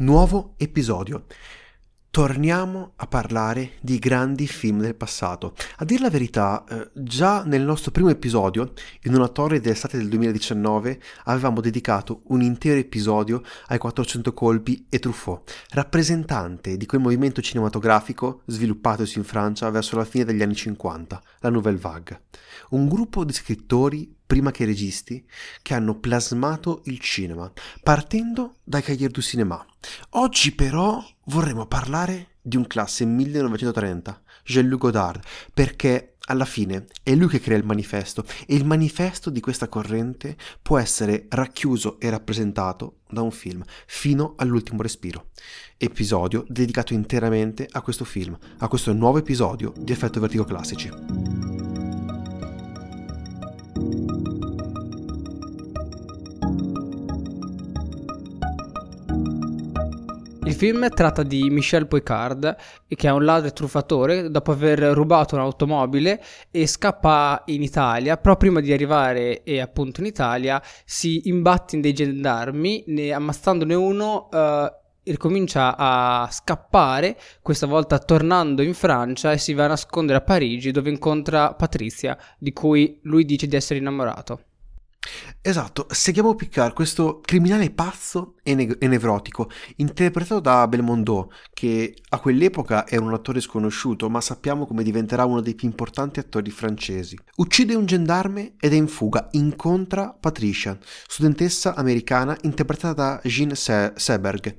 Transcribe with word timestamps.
Nuovo 0.00 0.54
episodio. 0.58 1.24
Torniamo 2.08 2.92
a 2.94 3.08
parlare 3.08 3.72
di 3.80 3.98
grandi 3.98 4.46
film 4.46 4.80
del 4.80 4.94
passato. 4.94 5.56
A 5.78 5.84
dire 5.84 6.02
la 6.02 6.08
verità, 6.08 6.64
eh, 6.68 6.90
già 6.94 7.42
nel 7.42 7.62
nostro 7.62 7.90
primo 7.90 8.08
episodio, 8.08 8.74
in 9.02 9.14
una 9.16 9.26
torre 9.26 9.58
dell'estate 9.58 9.96
del 9.96 10.08
2019, 10.08 11.00
avevamo 11.24 11.60
dedicato 11.60 12.20
un 12.26 12.42
intero 12.42 12.78
episodio 12.78 13.42
ai 13.66 13.78
400 13.78 14.32
colpi 14.34 14.86
e 14.88 15.00
Truffaut, 15.00 15.52
rappresentante 15.70 16.76
di 16.76 16.86
quel 16.86 17.00
movimento 17.00 17.42
cinematografico 17.42 18.42
sviluppatosi 18.46 19.18
in 19.18 19.24
Francia 19.24 19.68
verso 19.70 19.96
la 19.96 20.04
fine 20.04 20.24
degli 20.24 20.42
anni 20.42 20.54
50, 20.54 21.20
la 21.40 21.50
Nouvelle 21.50 21.76
Vague. 21.76 22.22
Un 22.70 22.88
gruppo 22.88 23.24
di 23.24 23.32
scrittori 23.32 24.16
prima 24.28 24.50
che 24.50 24.66
registi, 24.66 25.26
che 25.62 25.72
hanno 25.72 25.98
plasmato 25.98 26.82
il 26.84 27.00
cinema, 27.00 27.50
partendo 27.82 28.56
dai 28.62 28.82
Cahiers 28.82 29.10
du 29.10 29.22
Cinéma. 29.22 29.66
Oggi 30.10 30.54
però 30.54 31.02
vorremmo 31.24 31.66
parlare 31.66 32.34
di 32.42 32.58
un 32.58 32.66
classe 32.66 33.06
1930, 33.06 34.22
Jean-Luc 34.44 34.80
Godard, 34.80 35.24
perché 35.54 36.16
alla 36.26 36.44
fine 36.44 36.88
è 37.02 37.14
lui 37.14 37.28
che 37.28 37.40
crea 37.40 37.56
il 37.56 37.64
manifesto 37.64 38.22
e 38.46 38.54
il 38.54 38.66
manifesto 38.66 39.30
di 39.30 39.40
questa 39.40 39.66
corrente 39.66 40.36
può 40.60 40.76
essere 40.76 41.24
racchiuso 41.30 41.98
e 41.98 42.10
rappresentato 42.10 42.98
da 43.08 43.22
un 43.22 43.30
film 43.30 43.64
fino 43.86 44.34
all'ultimo 44.36 44.82
respiro. 44.82 45.30
Episodio 45.78 46.44
dedicato 46.48 46.92
interamente 46.92 47.66
a 47.70 47.80
questo 47.80 48.04
film, 48.04 48.36
a 48.58 48.68
questo 48.68 48.92
nuovo 48.92 49.16
episodio 49.16 49.72
di 49.74 49.90
Effetto 49.90 50.20
Vertigo 50.20 50.44
Classici. 50.44 51.17
Film 60.58 60.88
tratta 60.88 61.22
di 61.22 61.50
Michel 61.50 61.86
Poicard, 61.86 62.56
che 62.88 63.06
è 63.06 63.12
un 63.12 63.24
ladro 63.24 63.46
e 63.46 63.52
truffatore, 63.52 64.28
dopo 64.28 64.50
aver 64.50 64.80
rubato 64.80 65.36
un'automobile 65.36 66.20
e 66.50 66.66
scappa 66.66 67.44
in 67.46 67.62
Italia. 67.62 68.16
Però 68.16 68.36
prima 68.36 68.58
di 68.60 68.72
arrivare 68.72 69.44
e 69.44 69.60
appunto 69.60 70.00
in 70.00 70.06
Italia 70.06 70.60
si 70.84 71.28
imbatte 71.28 71.76
in 71.76 71.80
dei 71.80 71.92
gendarmi, 71.92 72.82
ne, 72.88 73.12
ammazzandone 73.12 73.74
uno. 73.74 74.28
Uh, 74.32 74.76
ricomincia 75.04 75.76
a 75.76 76.28
scappare, 76.30 77.16
questa 77.40 77.66
volta 77.66 77.98
tornando 77.98 78.60
in 78.60 78.74
Francia 78.74 79.32
e 79.32 79.38
si 79.38 79.54
va 79.54 79.64
a 79.64 79.68
nascondere 79.68 80.18
a 80.18 80.22
Parigi 80.22 80.72
dove 80.72 80.90
incontra 80.90 81.54
Patrizia, 81.54 82.18
di 82.36 82.52
cui 82.52 82.98
lui 83.04 83.24
dice 83.24 83.46
di 83.46 83.56
essere 83.56 83.78
innamorato. 83.78 84.47
Esatto, 85.40 85.86
seguiamo 85.88 86.34
Picard, 86.34 86.74
questo 86.74 87.20
criminale 87.20 87.70
pazzo 87.70 88.34
e, 88.42 88.54
ne- 88.54 88.76
e, 88.78 88.86
nevrotico, 88.88 89.48
interpretato 89.76 90.40
da 90.40 90.66
Belmondo, 90.68 91.30
che 91.54 91.94
a 92.10 92.18
quell'epoca 92.18 92.86
era 92.86 93.04
un 93.04 93.14
attore 93.14 93.40
sconosciuto, 93.40 94.10
ma 94.10 94.20
sappiamo 94.20 94.66
come 94.66 94.82
diventerà 94.82 95.24
uno 95.24 95.40
dei 95.40 95.54
più 95.54 95.66
importanti 95.68 96.18
attori 96.18 96.50
francesi. 96.50 97.16
Uccide 97.36 97.76
un 97.76 97.86
gendarme 97.86 98.56
ed 98.58 98.72
è 98.72 98.76
in 98.76 98.88
fuga, 98.88 99.28
incontra 99.32 100.12
Patricia, 100.12 100.76
studentessa 101.06 101.74
americana 101.76 102.36
interpretata 102.42 102.92
da 102.92 103.20
Jean 103.22 103.54
Se- 103.54 103.92
Seberg. 103.94 104.56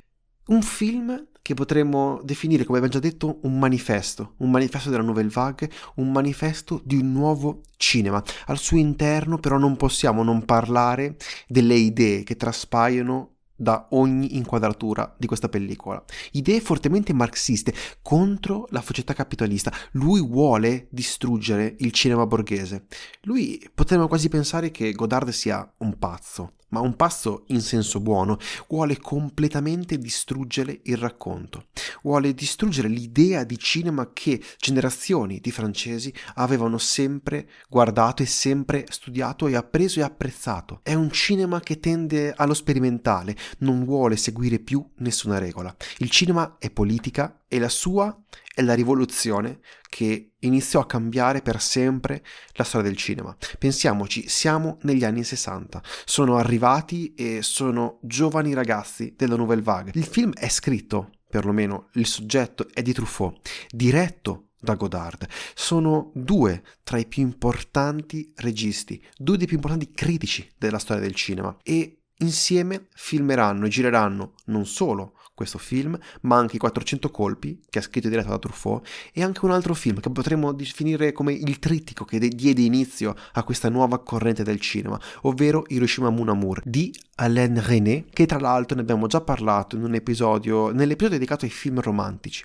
Un 0.48 0.62
film 0.64 1.28
che 1.50 1.56
potremmo 1.56 2.20
definire, 2.22 2.64
come 2.64 2.78
abbiamo 2.78 2.94
già 2.94 3.08
detto, 3.08 3.40
un 3.42 3.58
manifesto, 3.58 4.34
un 4.38 4.52
manifesto 4.52 4.92
della 4.92 5.02
Nouvelle 5.02 5.32
Vague, 5.32 5.68
un 5.96 6.12
manifesto 6.12 6.80
di 6.84 6.98
un 6.98 7.12
nuovo 7.12 7.62
cinema. 7.76 8.24
Al 8.46 8.60
suo 8.60 8.78
interno 8.78 9.40
però 9.40 9.58
non 9.58 9.76
possiamo 9.76 10.22
non 10.22 10.46
parlare 10.46 11.16
delle 11.48 11.74
idee 11.74 12.22
che 12.22 12.36
traspaiono 12.36 13.38
da 13.60 13.88
ogni 13.92 14.38
inquadratura 14.38 15.14
di 15.18 15.28
questa 15.28 15.50
pellicola. 15.50 16.02
Idee 16.32 16.62
fortemente 16.62 17.14
marxiste 17.14 17.74
contro 18.02 18.66
la 18.70 18.82
società 18.82 19.14
capitalista. 19.14 19.74
Lui 19.92 20.26
vuole 20.26 20.88
distruggere 20.90 21.76
il 21.80 21.92
cinema 21.92 22.26
borghese. 22.26 22.86
Lui 23.24 23.62
potremmo 23.76 24.08
quasi 24.08 24.30
pensare 24.30 24.72
che 24.72 24.94
Godard 24.94 25.30
sia 25.30 25.70
un 25.80 25.98
pazzo 26.00 26.54
ma 26.70 26.80
un 26.80 26.96
passo 26.96 27.44
in 27.48 27.62
senso 27.62 28.00
buono, 28.00 28.38
vuole 28.68 28.98
completamente 29.00 29.98
distruggere 29.98 30.82
il 30.84 30.98
racconto, 30.98 31.68
vuole 32.04 32.34
distruggere 32.34 32.88
l'idea 32.88 33.44
di 33.44 33.58
cinema 33.58 34.12
che 34.14 34.42
generazioni 34.58 35.40
di 35.40 35.52
francesi 35.52 36.14
avevano 36.36 36.78
sempre 36.78 37.50
guardato 37.68 38.24
e 38.24 38.26
sempre 38.26 38.86
studiato 38.90 39.48
e 39.48 39.56
appreso 39.56 40.00
e 40.00 40.04
apprezzato. 40.04 40.80
È 40.84 40.94
un 40.94 41.12
cinema 41.12 41.60
che 41.60 41.80
tende 41.80 42.34
allo 42.36 42.54
sperimentale, 42.54 43.36
non 43.60 43.84
vuole 43.84 44.18
seguire 44.18 44.60
più 44.60 44.86
nessuna 44.98 45.38
regola. 45.38 45.76
Il 45.98 46.10
cinema 46.10 46.58
è 46.60 46.70
politica 46.70 47.44
e 47.48 47.60
la 47.60 47.70
sua 47.70 48.16
è 48.54 48.62
la 48.62 48.74
rivoluzione 48.74 49.60
che 49.88 50.34
iniziò 50.40 50.82
a 50.82 50.86
cambiare 50.86 51.42
per 51.42 51.62
sempre 51.62 52.24
la 52.54 52.64
storia 52.64 52.90
del 52.90 52.98
cinema. 52.98 53.36
Pensiamoci, 53.58 54.28
siamo 54.28 54.78
negli 54.82 55.04
anni 55.04 55.24
60, 55.24 55.82
sono 56.06 56.36
arrivati 56.36 57.14
e 57.16 57.42
sono 57.42 58.00
giovani 58.02 58.54
ragazzi 58.54 59.14
della 59.16 59.36
Nouvelle 59.36 59.62
Vague. 59.62 59.92
Il 59.96 60.06
film 60.06 60.34
è 60.34 60.50
scritto, 60.50 61.12
perlomeno 61.30 61.90
il 61.94 62.06
soggetto 62.06 62.68
è 62.74 62.82
di 62.82 62.94
Truffaut, 62.94 63.40
diretto 63.70 64.50
da 64.60 64.76
Godard. 64.76 65.28
Sono 65.56 66.12
due 66.14 66.64
tra 66.84 66.98
i 66.98 67.08
più 67.08 67.24
importanti 67.24 68.32
registi, 68.38 69.02
due 69.18 69.38
dei 69.38 69.48
più 69.48 69.56
importanti 69.56 69.92
critici 69.92 70.50
della 70.58 70.80
storia 70.80 71.02
del 71.02 71.16
cinema 71.16 71.56
e 71.64 71.99
insieme 72.20 72.88
filmeranno 72.94 73.66
e 73.66 73.70
gireranno 73.70 74.34
non 74.46 74.66
solo 74.66 75.14
questo 75.40 75.58
film, 75.58 75.98
ma 76.24 76.36
anche 76.36 76.58
i 76.58 76.60
400 76.60 77.10
colpi, 77.12 77.62
che 77.70 77.80
ha 77.80 77.82
scritto 77.82 78.08
e 78.08 78.10
diretto 78.10 78.28
da 78.28 78.40
Truffaut, 78.40 78.86
e 79.14 79.24
anche 79.24 79.46
un 79.46 79.52
altro 79.52 79.74
film 79.74 80.02
che 80.02 80.10
potremmo 80.10 80.52
definire 80.52 81.14
come 81.14 81.32
il 81.32 81.60
trittico 81.60 82.04
che 82.04 82.20
diede 82.20 82.62
inizio 82.62 83.16
a 83.32 83.44
questa 83.44 83.70
nuova 83.70 84.04
corrente 84.04 84.44
del 84.44 84.60
cinema, 84.60 85.00
ovvero 85.22 85.64
Hiroshima 85.70 86.10
Mon 86.10 86.28
Amour 86.28 86.62
di 86.66 86.94
Alain 87.16 87.58
René, 87.66 88.04
che 88.12 88.26
tra 88.26 88.38
l'altro 88.38 88.76
ne 88.76 88.82
abbiamo 88.82 89.08
già 89.08 89.22
parlato 89.22 89.78
in 89.78 89.84
un 89.84 89.94
episodio, 89.94 90.72
nell'episodio 90.72 91.18
dedicato 91.18 91.46
ai 91.46 91.52
film 91.52 91.80
romantici. 91.80 92.44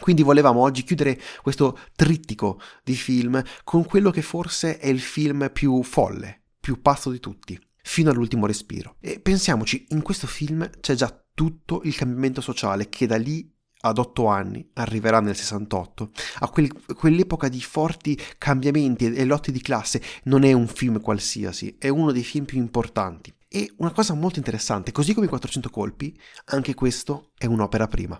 Quindi 0.00 0.24
volevamo 0.24 0.62
oggi 0.62 0.82
chiudere 0.82 1.16
questo 1.42 1.78
trittico 1.94 2.60
di 2.82 2.94
film 2.94 3.40
con 3.62 3.84
quello 3.84 4.10
che 4.10 4.22
forse 4.22 4.78
è 4.78 4.88
il 4.88 5.00
film 5.00 5.48
più 5.52 5.80
folle, 5.84 6.46
più 6.58 6.80
pazzo 6.82 7.10
di 7.10 7.20
tutti, 7.20 7.56
fino 7.90 8.10
all'ultimo 8.10 8.46
respiro. 8.46 8.98
E 9.00 9.18
pensiamoci, 9.18 9.86
in 9.88 10.02
questo 10.02 10.28
film 10.28 10.70
c'è 10.80 10.94
già 10.94 11.12
tutto 11.34 11.80
il 11.82 11.96
cambiamento 11.96 12.40
sociale 12.40 12.88
che 12.88 13.08
da 13.08 13.16
lì 13.16 13.52
ad 13.80 13.98
otto 13.98 14.26
anni 14.26 14.64
arriverà 14.74 15.20
nel 15.20 15.34
68, 15.34 16.10
a 16.40 16.48
quel, 16.50 16.70
quell'epoca 16.94 17.48
di 17.48 17.60
forti 17.60 18.16
cambiamenti 18.38 19.12
e 19.12 19.24
lotti 19.24 19.50
di 19.50 19.60
classe, 19.60 20.00
non 20.24 20.44
è 20.44 20.52
un 20.52 20.68
film 20.68 21.00
qualsiasi, 21.00 21.74
è 21.78 21.88
uno 21.88 22.12
dei 22.12 22.22
film 22.22 22.44
più 22.44 22.58
importanti. 22.58 23.34
E 23.52 23.72
una 23.78 23.90
cosa 23.90 24.14
molto 24.14 24.38
interessante, 24.38 24.92
così 24.92 25.12
come 25.12 25.26
i 25.26 25.28
400 25.28 25.70
colpi, 25.70 26.16
anche 26.50 26.72
questo 26.72 27.32
è 27.36 27.46
un'opera 27.46 27.88
prima. 27.88 28.16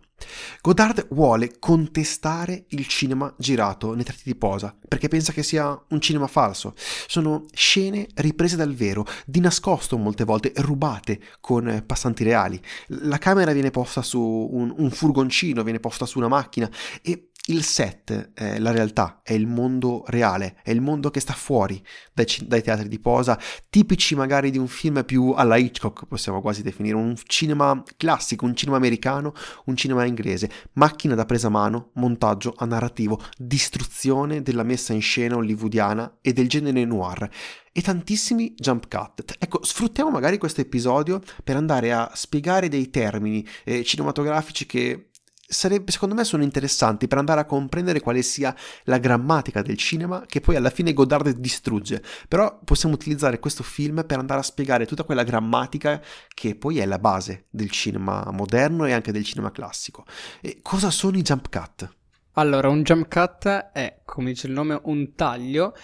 Godard 0.61 1.07
vuole 1.11 1.57
contestare 1.61 2.65
il 2.71 2.89
cinema 2.89 3.33
girato 3.39 3.95
nei 3.95 4.03
tratti 4.03 4.23
di 4.25 4.35
posa, 4.35 4.77
perché 4.89 5.07
pensa 5.07 5.31
che 5.31 5.45
sia 5.45 5.81
un 5.91 6.01
cinema 6.01 6.27
falso. 6.27 6.75
Sono 7.07 7.45
scene 7.53 8.09
riprese 8.15 8.57
dal 8.57 8.75
vero, 8.75 9.07
di 9.25 9.39
nascosto 9.39 9.97
molte 9.97 10.25
volte, 10.25 10.53
rubate 10.57 11.21
con 11.39 11.85
passanti 11.87 12.25
reali. 12.25 12.61
La 12.89 13.19
camera 13.19 13.53
viene 13.53 13.71
posta 13.71 14.03
su 14.03 14.21
un, 14.21 14.75
un 14.77 14.91
furgoncino, 14.91 15.63
viene 15.63 15.79
posta 15.79 16.07
su 16.07 16.19
una 16.19 16.27
macchina 16.27 16.69
e 17.03 17.30
il 17.47 17.63
set 17.65 18.33
è 18.35 18.59
la 18.59 18.71
realtà, 18.71 19.21
è 19.23 19.33
il 19.33 19.47
mondo 19.47 20.05
reale, 20.07 20.57
è 20.63 20.71
il 20.71 20.81
mondo 20.81 21.11
che 21.11 21.21
sta 21.21 21.33
fuori 21.33 21.83
dai, 22.13 22.27
dai, 22.43 22.63
teatri 22.63 22.89
di 22.89 23.01
posa, 23.01 23.39
tipici 23.69 24.15
magari 24.15 24.51
di 24.51 24.59
un 24.59 24.69
film 24.69 25.05
più 25.05 25.31
alla 25.31 25.57
Hitchcock, 25.57 26.07
possiamo 26.07 26.41
quasi 26.41 26.63
definire, 26.63 26.97
un 26.97 27.15
cinema 27.25 27.83
classico, 27.97 28.45
un 28.45 28.55
cinema 28.55 28.77
americano, 28.77 29.33
un 29.65 29.77
cinema 29.77 30.05
inglese, 30.05 30.51
macchina 30.75 31.15
da 31.15 31.25
presa 31.25 31.47
a 31.47 31.51
mano, 31.51 31.91
montaggio 31.95 32.55
a 32.57 32.67
narrativo, 32.67 33.21
distruzione 33.37 34.43
della 34.43 34.63
messa 34.63 34.93
in 34.93 35.03
scena 35.03 35.37
hollywoodiana 35.37 36.19
e 36.21 36.33
del 36.33 36.49
genere 36.49 36.85
noir 36.85 37.29
e 37.73 37.83
tantissimi 37.83 38.55
jump 38.57 38.89
cut. 38.89 39.37
Ecco, 39.39 39.65
sfruttiamo 39.65 40.11
magari 40.11 40.39
questo 40.39 40.61
episodio 40.61 41.21
per 41.43 41.57
andare 41.57 41.93
a 41.93 42.11
spiegare 42.15 42.69
dei 42.69 42.91
termini 42.91 43.47
eh, 43.65 43.85
cinematografici 43.85 44.67
che 44.67 45.10
sarebbe, 45.51 45.91
secondo 45.91 46.15
me 46.15 46.23
sono 46.23 46.45
interessanti 46.45 47.09
per 47.09 47.19
andare 47.19 47.41
a 47.41 47.45
comprendere 47.45 48.01
quale 48.01 48.23
sia 48.23 48.55
la 48.85 48.99
grammatica 48.99 49.63
del 49.63 49.77
cinema 49.77 50.25
che 50.27 50.41
poi 50.41 50.55
alla 50.55 50.71
fine 50.71 50.93
Godard 50.93 51.31
distrugge. 51.31 52.03
Però 52.29 52.61
possiamo 52.65 52.95
utilizzare 52.95 53.41
questo 53.41 53.65
film 53.65 54.05
per 54.07 54.19
andare 54.19 54.41
a 54.41 54.45
spiegare 54.45 54.87
tutta 54.87 55.03
quella 55.03 55.25
grammatica 55.25 56.01
che 56.33 56.55
poi 56.55 56.79
è 56.79 56.87
la 56.87 56.99
base 56.99 57.47
del 57.51 57.71
cinema 57.71 58.31
moderno 58.31 58.87
e 58.87 58.93
anche 58.93 59.11
del 59.11 59.25
cinema 59.25 59.51
classico. 59.51 60.05
E 60.41 60.61
cosa 60.63 60.91
sono 60.91 61.19
i 61.19 61.23
jump 61.23 61.49
cut? 61.51 61.97
Allora, 62.35 62.69
un 62.69 62.85
jump 62.85 63.09
cut 63.09 63.47
è, 63.47 64.03
come 64.05 64.31
dice 64.31 64.47
il 64.47 64.53
nome, 64.53 64.79
un 64.85 65.15
taglio 65.15 65.75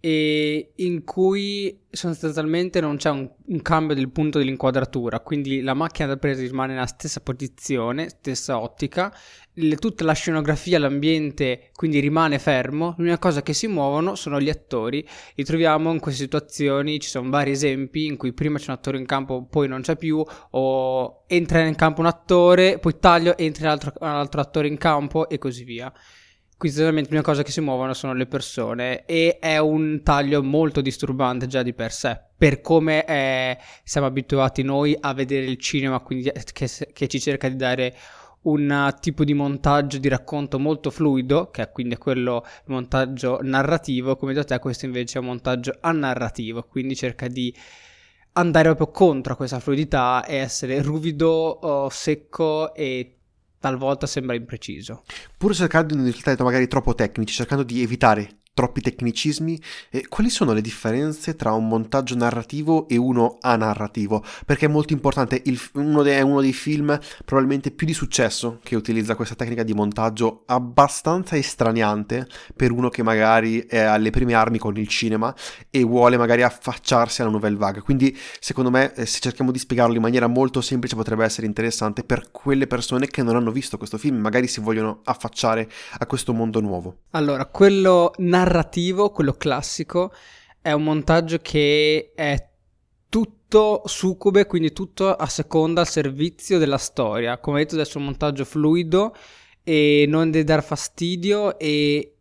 e 0.00 0.72
in 0.76 1.04
cui 1.04 1.80
sostanzialmente 1.90 2.80
non 2.80 2.96
c'è 2.96 3.10
un, 3.10 3.28
un, 3.46 3.62
cambio 3.62 3.94
del 3.94 4.10
punto 4.10 4.38
dell'inquadratura, 4.38 5.20
quindi 5.20 5.62
la 5.62 5.74
macchina 5.74 6.06
da 6.08 6.16
presa 6.16 6.42
rimane 6.42 6.74
nella 6.74 6.86
stessa 6.86 7.20
posizione, 7.20 8.10
stessa 8.10 8.60
ottica, 8.60 9.12
le, 9.54 9.76
tutta 9.76 10.04
la 10.04 10.12
scenografia, 10.12 10.78
l'ambiente 10.78 11.70
quindi 11.72 11.98
rimane 12.00 12.38
fermo, 12.38 12.94
l'unica 12.98 13.18
cosa 13.18 13.42
che 13.42 13.54
si 13.54 13.66
muovono 13.66 14.14
sono 14.14 14.40
gli 14.40 14.50
attori, 14.50 15.06
li 15.34 15.44
troviamo 15.44 15.90
in 15.92 15.98
queste 15.98 16.24
situazioni, 16.24 17.00
ci 17.00 17.08
sono 17.08 17.30
vari 17.30 17.52
esempi 17.52 18.04
in 18.04 18.16
cui 18.16 18.32
prima 18.32 18.58
c'è 18.58 18.68
un 18.68 18.76
attore 18.76 18.98
in 18.98 19.06
campo, 19.06 19.46
poi 19.46 19.66
non 19.66 19.80
c'è 19.80 19.96
più, 19.96 20.22
o 20.50 21.24
entra 21.26 21.64
in 21.64 21.74
campo 21.74 22.00
un 22.00 22.06
attore, 22.06 22.78
poi 22.78 22.98
taglio, 22.98 23.36
entra 23.38 23.64
un 23.66 23.70
altro, 23.72 23.92
un 24.00 24.08
altro 24.08 24.40
attore 24.40 24.68
in 24.68 24.76
campo 24.76 25.28
e 25.28 25.38
così 25.38 25.64
via. 25.64 25.92
Quindi 26.58 26.78
sostanzialmente 26.78 27.10
l'unica 27.10 27.30
cosa 27.30 27.42
che 27.42 27.50
si 27.50 27.60
muovono 27.60 27.92
sono 27.92 28.14
le 28.14 28.24
persone 28.24 29.04
e 29.04 29.38
è 29.38 29.58
un 29.58 30.00
taglio 30.02 30.42
molto 30.42 30.80
disturbante 30.80 31.46
già 31.46 31.62
di 31.62 31.74
per 31.74 31.92
sé, 31.92 32.18
per 32.34 32.62
come 32.62 33.04
è, 33.04 33.58
siamo 33.84 34.06
abituati 34.06 34.62
noi 34.62 34.96
a 34.98 35.12
vedere 35.12 35.44
il 35.44 35.58
cinema, 35.58 36.00
quindi 36.00 36.32
che, 36.54 36.68
che, 36.94 37.08
ci 37.08 37.20
cerca 37.20 37.50
di 37.50 37.56
dare 37.56 37.94
un 38.42 38.94
tipo 39.00 39.24
di 39.24 39.34
montaggio 39.34 39.98
di 39.98 40.08
racconto 40.08 40.58
molto 40.58 40.90
fluido, 40.90 41.50
che 41.50 41.60
è 41.60 41.70
quindi 41.70 41.98
quello 41.98 42.42
montaggio 42.66 43.38
narrativo, 43.42 44.16
come 44.16 44.32
da 44.32 44.42
te 44.42 44.58
questo 44.58 44.86
invece 44.86 45.18
è 45.18 45.20
un 45.20 45.26
montaggio 45.26 45.76
anarrativo, 45.80 46.62
quindi 46.62 46.96
cerca 46.96 47.28
di 47.28 47.54
andare 48.32 48.74
proprio 48.74 48.88
contro 48.88 49.36
questa 49.36 49.60
fluidità 49.60 50.24
e 50.24 50.36
essere 50.36 50.80
ruvido, 50.80 51.28
oh, 51.28 51.90
secco 51.90 52.74
e 52.74 53.15
talvolta 53.68 54.06
sembra 54.06 54.36
impreciso. 54.36 55.02
Pur 55.36 55.54
cercando 55.54 55.88
di 55.88 55.96
non 55.96 56.04
risultare 56.04 56.42
magari 56.42 56.68
troppo 56.68 56.94
tecnici, 56.94 57.34
cercando 57.34 57.64
di 57.64 57.82
evitare 57.82 58.38
troppi 58.56 58.80
tecnicismi, 58.80 59.60
eh, 59.90 60.08
quali 60.08 60.30
sono 60.30 60.54
le 60.54 60.62
differenze 60.62 61.36
tra 61.36 61.52
un 61.52 61.68
montaggio 61.68 62.16
narrativo 62.16 62.88
e 62.88 62.96
uno 62.96 63.36
anarrativo? 63.42 64.24
Perché 64.46 64.64
è 64.64 64.68
molto 64.68 64.94
importante, 64.94 65.42
il, 65.44 65.60
uno 65.74 66.02
de, 66.02 66.16
è 66.16 66.22
uno 66.22 66.40
dei 66.40 66.54
film 66.54 66.98
probabilmente 67.26 67.70
più 67.70 67.86
di 67.86 67.92
successo 67.92 68.58
che 68.62 68.74
utilizza 68.74 69.14
questa 69.14 69.34
tecnica 69.34 69.62
di 69.62 69.74
montaggio 69.74 70.44
abbastanza 70.46 71.36
estraniante 71.36 72.26
per 72.56 72.70
uno 72.70 72.88
che 72.88 73.02
magari 73.02 73.66
è 73.66 73.80
alle 73.80 74.08
prime 74.08 74.32
armi 74.32 74.56
con 74.56 74.74
il 74.78 74.88
cinema 74.88 75.34
e 75.68 75.84
vuole 75.84 76.16
magari 76.16 76.42
affacciarsi 76.42 77.20
alla 77.20 77.30
nouvelle 77.30 77.58
vague. 77.58 77.82
Quindi 77.82 78.16
secondo 78.40 78.70
me 78.70 78.94
eh, 78.94 79.04
se 79.04 79.20
cerchiamo 79.20 79.52
di 79.52 79.58
spiegarlo 79.58 79.96
in 79.96 80.00
maniera 80.00 80.28
molto 80.28 80.62
semplice 80.62 80.96
potrebbe 80.96 81.24
essere 81.24 81.46
interessante 81.46 82.04
per 82.04 82.30
quelle 82.30 82.66
persone 82.66 83.06
che 83.08 83.22
non 83.22 83.36
hanno 83.36 83.52
visto 83.52 83.76
questo 83.76 83.98
film, 83.98 84.16
magari 84.16 84.46
si 84.46 84.60
vogliono 84.60 85.00
affacciare 85.04 85.68
a 85.98 86.06
questo 86.06 86.32
mondo 86.32 86.60
nuovo. 86.60 87.00
Allora, 87.10 87.44
quello 87.44 88.12
narrativo 88.16 88.44
narrativo, 88.46 89.10
quello 89.10 89.32
classico, 89.32 90.12
è 90.62 90.70
un 90.72 90.84
montaggio 90.84 91.38
che 91.38 92.12
è 92.14 92.48
tutto 93.08 93.82
succube, 93.84 94.46
quindi 94.46 94.72
tutto 94.72 95.12
a 95.12 95.26
seconda 95.26 95.80
al 95.80 95.88
servizio 95.88 96.58
della 96.58 96.78
storia. 96.78 97.38
Come 97.38 97.58
detto, 97.58 97.74
adesso 97.74 97.94
è 97.94 98.00
un 98.00 98.06
montaggio 98.06 98.44
fluido 98.44 99.14
e 99.64 100.04
non 100.08 100.30
deve 100.30 100.44
dar 100.44 100.62
fastidio 100.62 101.58
e 101.58 102.12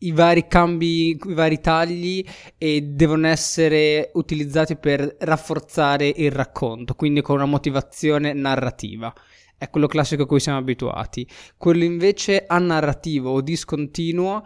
i 0.00 0.12
vari 0.12 0.46
cambi, 0.46 1.10
i 1.10 1.34
vari 1.34 1.60
tagli 1.60 2.24
e 2.56 2.82
devono 2.82 3.26
essere 3.26 4.10
utilizzati 4.14 4.76
per 4.76 5.16
rafforzare 5.20 6.12
il 6.16 6.30
racconto, 6.30 6.94
quindi 6.94 7.20
con 7.20 7.36
una 7.36 7.46
motivazione 7.46 8.32
narrativa. 8.32 9.12
È 9.56 9.70
quello 9.70 9.88
classico 9.88 10.22
a 10.22 10.26
cui 10.26 10.38
siamo 10.38 10.58
abituati. 10.58 11.26
Quello 11.56 11.82
invece 11.82 12.44
a 12.46 12.58
narrativo 12.58 13.32
o 13.32 13.40
discontinuo 13.40 14.44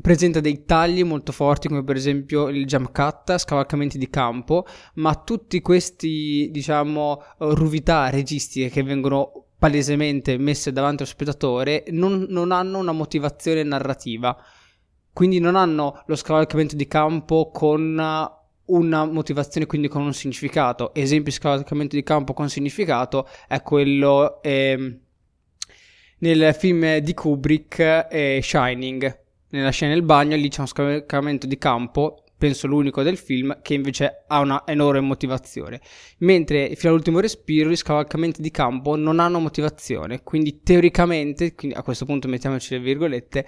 presenta 0.00 0.40
dei 0.40 0.64
tagli 0.64 1.02
molto 1.04 1.32
forti 1.32 1.68
come 1.68 1.84
per 1.84 1.96
esempio 1.96 2.48
il 2.48 2.66
jump 2.66 2.92
cut, 2.92 3.36
scavalcamenti 3.36 3.98
di 3.98 4.08
campo, 4.10 4.66
ma 4.94 5.14
tutti 5.14 5.60
questi 5.60 6.48
diciamo 6.50 7.22
ruvità 7.38 8.10
registiche 8.10 8.68
che 8.68 8.82
vengono 8.82 9.44
palesemente 9.58 10.38
messe 10.38 10.72
davanti 10.72 11.02
allo 11.02 11.10
spettatore 11.10 11.84
non, 11.88 12.26
non 12.28 12.52
hanno 12.52 12.78
una 12.78 12.92
motivazione 12.92 13.62
narrativa, 13.62 14.36
quindi 15.12 15.40
non 15.40 15.56
hanno 15.56 16.02
lo 16.06 16.14
scavalcamento 16.14 16.76
di 16.76 16.86
campo 16.86 17.50
con 17.52 17.80
una 18.66 19.04
motivazione, 19.06 19.66
quindi 19.66 19.88
con 19.88 20.02
un 20.02 20.12
significato. 20.12 20.94
Esempio 20.94 21.32
di 21.32 21.38
scavalcamento 21.38 21.96
di 21.96 22.02
campo 22.02 22.34
con 22.34 22.48
significato 22.48 23.26
è 23.48 23.62
quello 23.62 24.42
eh, 24.42 25.00
nel 26.18 26.54
film 26.54 26.98
di 26.98 27.14
Kubrick 27.14 28.08
eh, 28.10 28.40
Shining 28.42 29.26
nella 29.50 29.70
scena 29.70 29.92
del 29.92 30.02
bagno, 30.02 30.36
lì 30.36 30.48
c'è 30.48 30.58
uno 30.58 30.68
scavalcamento 30.68 31.46
di 31.46 31.58
campo, 31.58 32.24
penso 32.36 32.66
l'unico 32.66 33.02
del 33.02 33.16
film, 33.16 33.60
che 33.62 33.74
invece 33.74 34.24
ha 34.26 34.40
una 34.40 34.62
enorme 34.66 35.00
motivazione. 35.00 35.80
Mentre 36.18 36.74
fino 36.76 36.92
all'ultimo 36.92 37.20
respiro 37.20 37.70
gli 37.70 37.76
scavalcamenti 37.76 38.42
di 38.42 38.50
campo 38.50 38.96
non 38.96 39.18
hanno 39.20 39.40
motivazione, 39.40 40.22
quindi 40.22 40.62
teoricamente, 40.62 41.54
quindi 41.54 41.76
a 41.76 41.82
questo 41.82 42.04
punto 42.04 42.28
mettiamoci 42.28 42.74
le 42.74 42.80
virgolette, 42.80 43.46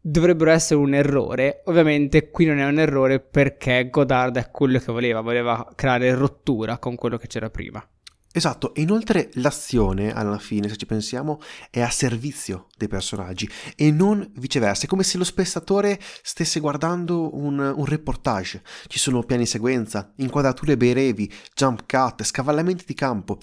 dovrebbero 0.00 0.50
essere 0.50 0.80
un 0.80 0.94
errore. 0.94 1.62
Ovviamente 1.66 2.30
qui 2.30 2.44
non 2.44 2.58
è 2.58 2.66
un 2.66 2.78
errore 2.78 3.20
perché 3.20 3.88
Godard 3.88 4.36
è 4.36 4.50
quello 4.50 4.78
che 4.78 4.92
voleva, 4.92 5.20
voleva 5.20 5.66
creare 5.74 6.14
rottura 6.14 6.78
con 6.78 6.96
quello 6.96 7.16
che 7.16 7.28
c'era 7.28 7.48
prima. 7.48 7.86
Esatto, 8.34 8.74
e 8.74 8.80
inoltre 8.80 9.30
l'azione, 9.34 10.12
alla 10.12 10.38
fine, 10.38 10.68
se 10.68 10.76
ci 10.76 10.86
pensiamo, 10.86 11.38
è 11.70 11.82
a 11.82 11.90
servizio 11.90 12.68
dei 12.78 12.88
personaggi 12.88 13.48
e 13.76 13.90
non 13.90 14.26
viceversa. 14.36 14.84
È 14.84 14.88
come 14.88 15.02
se 15.02 15.18
lo 15.18 15.24
spettatore 15.24 16.00
stesse 16.22 16.58
guardando 16.58 17.36
un, 17.36 17.58
un 17.58 17.84
reportage. 17.84 18.62
Ci 18.86 18.98
sono 18.98 19.22
piani 19.22 19.44
sequenza, 19.44 20.12
inquadrature 20.16 20.78
brevi, 20.78 21.30
jump 21.54 21.84
cut, 21.86 22.24
scavallamenti 22.24 22.84
di 22.86 22.94
campo. 22.94 23.38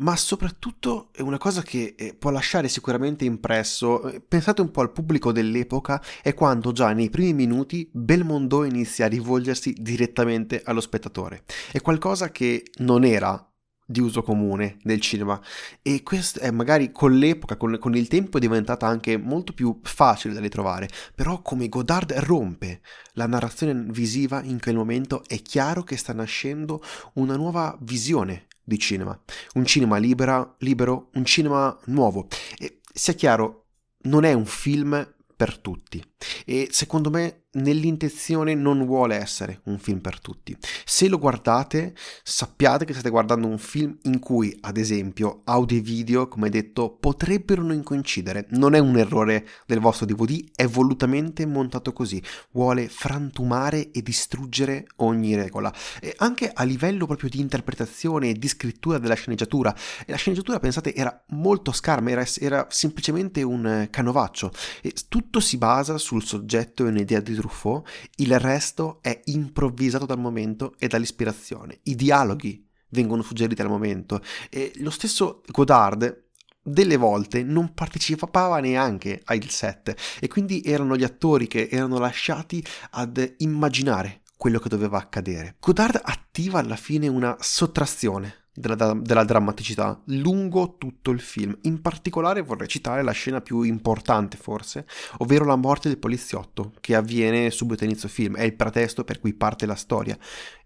Ma 0.00 0.14
soprattutto 0.14 1.08
è 1.12 1.22
una 1.22 1.38
cosa 1.38 1.62
che 1.62 1.94
eh, 1.96 2.14
può 2.14 2.30
lasciare 2.30 2.68
sicuramente 2.68 3.24
impresso, 3.24 4.08
eh, 4.08 4.20
pensate 4.20 4.60
un 4.60 4.70
po' 4.70 4.82
al 4.82 4.92
pubblico 4.92 5.32
dell'epoca, 5.32 6.00
è 6.22 6.34
quando 6.34 6.70
già 6.70 6.92
nei 6.92 7.10
primi 7.10 7.32
minuti 7.32 7.88
Belmondo 7.90 8.62
inizia 8.62 9.06
a 9.06 9.08
rivolgersi 9.08 9.74
direttamente 9.76 10.62
allo 10.64 10.80
spettatore. 10.80 11.42
È 11.72 11.80
qualcosa 11.80 12.30
che 12.30 12.62
non 12.76 13.04
era 13.04 13.47
di 13.90 14.00
uso 14.00 14.22
comune 14.22 14.76
nel 14.82 15.00
cinema. 15.00 15.40
E 15.80 16.02
questo 16.02 16.40
è 16.40 16.50
magari 16.50 16.92
con 16.92 17.16
l'epoca, 17.16 17.56
con, 17.56 17.78
con, 17.78 17.96
il 17.96 18.06
tempo 18.06 18.36
è 18.36 18.40
diventata 18.40 18.86
anche 18.86 19.16
molto 19.16 19.54
più 19.54 19.80
facile 19.82 20.34
da 20.34 20.40
ritrovare, 20.40 20.90
però 21.14 21.40
come 21.40 21.70
Godard 21.70 22.12
rompe 22.12 22.82
la 23.12 23.26
narrazione 23.26 23.72
visiva 23.88 24.42
in 24.42 24.60
quel 24.60 24.76
momento 24.76 25.22
è 25.26 25.40
chiaro 25.40 25.84
che 25.84 25.96
sta 25.96 26.12
nascendo 26.12 26.82
una 27.14 27.36
nuova 27.36 27.74
visione 27.80 28.46
di 28.62 28.78
cinema, 28.78 29.18
un 29.54 29.64
cinema 29.64 29.96
libera, 29.96 30.54
libero, 30.58 31.08
un 31.14 31.24
cinema 31.24 31.74
nuovo. 31.86 32.28
E 32.58 32.80
sia 32.92 33.14
chiaro 33.14 33.68
non 34.02 34.24
è 34.24 34.34
un 34.34 34.44
film 34.44 35.14
per 35.34 35.56
tutti 35.56 36.04
e 36.44 36.68
secondo 36.70 37.10
me 37.10 37.42
nell'intenzione 37.52 38.54
non 38.54 38.84
vuole 38.84 39.16
essere 39.16 39.60
un 39.64 39.78
film 39.78 40.00
per 40.00 40.20
tutti. 40.20 40.56
Se 40.84 41.08
lo 41.08 41.18
guardate, 41.18 41.94
sappiate 42.22 42.84
che 42.84 42.92
state 42.92 43.10
guardando 43.10 43.46
un 43.46 43.58
film 43.58 43.96
in 44.02 44.18
cui, 44.18 44.56
ad 44.60 44.76
esempio, 44.76 45.42
audio 45.44 45.78
e 45.78 45.80
video, 45.80 46.28
come 46.28 46.50
detto, 46.50 46.90
potrebbero 46.90 47.62
non 47.62 47.82
coincidere. 47.82 48.46
Non 48.50 48.74
è 48.74 48.78
un 48.78 48.96
errore 48.98 49.46
del 49.66 49.80
vostro 49.80 50.06
DVD, 50.06 50.44
è 50.54 50.66
volutamente 50.66 51.46
montato 51.46 51.92
così. 51.92 52.22
Vuole 52.50 52.88
frantumare 52.88 53.90
e 53.90 54.02
distruggere 54.02 54.86
ogni 54.96 55.34
regola. 55.34 55.72
E 56.00 56.14
anche 56.18 56.50
a 56.52 56.64
livello 56.64 57.06
proprio 57.06 57.30
di 57.30 57.40
interpretazione 57.40 58.30
e 58.30 58.34
di 58.34 58.48
scrittura 58.48 58.98
della 58.98 59.14
sceneggiatura. 59.14 59.74
E 60.06 60.10
la 60.10 60.16
sceneggiatura, 60.16 60.60
pensate, 60.60 60.94
era 60.94 61.24
molto 61.28 61.72
scarma, 61.72 62.10
era, 62.10 62.24
era 62.38 62.66
semplicemente 62.70 63.42
un 63.42 63.88
canovaccio. 63.90 64.50
E 64.82 64.92
tutto 65.08 65.40
si 65.40 65.56
basa 65.56 65.96
sul 66.08 66.24
soggetto 66.24 66.86
e 66.86 66.88
un'idea 66.88 67.20
di 67.20 67.34
Truffaut, 67.34 67.86
il 68.16 68.38
resto 68.38 68.98
è 69.02 69.20
improvvisato 69.26 70.06
dal 70.06 70.18
momento 70.18 70.74
e 70.78 70.88
dall'ispirazione. 70.88 71.80
I 71.82 71.94
dialoghi 71.96 72.66
vengono 72.90 73.20
suggeriti 73.20 73.60
al 73.60 73.68
momento 73.68 74.22
e 74.48 74.72
lo 74.76 74.88
stesso 74.88 75.42
Godard 75.48 76.28
delle 76.62 76.96
volte 76.96 77.42
non 77.42 77.74
partecipava 77.74 78.58
neanche 78.60 79.20
al 79.26 79.46
set 79.50 79.94
e 80.18 80.28
quindi 80.28 80.62
erano 80.64 80.96
gli 80.96 81.04
attori 81.04 81.46
che 81.46 81.68
erano 81.70 81.98
lasciati 81.98 82.64
ad 82.92 83.34
immaginare 83.38 84.22
quello 84.34 84.60
che 84.60 84.70
doveva 84.70 84.96
accadere. 84.96 85.56
Godard 85.60 86.00
attiva 86.02 86.58
alla 86.58 86.76
fine 86.76 87.06
una 87.06 87.36
sottrazione 87.38 88.37
della, 88.58 88.94
della, 88.94 89.24
drammaticità 89.24 90.00
lungo 90.06 90.76
tutto 90.78 91.10
il 91.10 91.20
film. 91.20 91.56
In 91.62 91.80
particolare 91.80 92.42
vorrei 92.42 92.68
citare 92.68 93.02
la 93.02 93.12
scena 93.12 93.40
più 93.40 93.62
importante 93.62 94.36
forse, 94.36 94.86
ovvero 95.18 95.44
la 95.44 95.56
morte 95.56 95.88
del 95.88 95.98
poliziotto 95.98 96.72
che 96.80 96.94
avviene 96.94 97.50
subito 97.50 97.84
a 97.84 97.86
inizio 97.86 98.08
film, 98.08 98.36
è 98.36 98.42
il 98.42 98.54
pretesto 98.54 99.04
per 99.04 99.20
cui 99.20 99.34
parte 99.34 99.66
la 99.66 99.74
storia. 99.74 100.18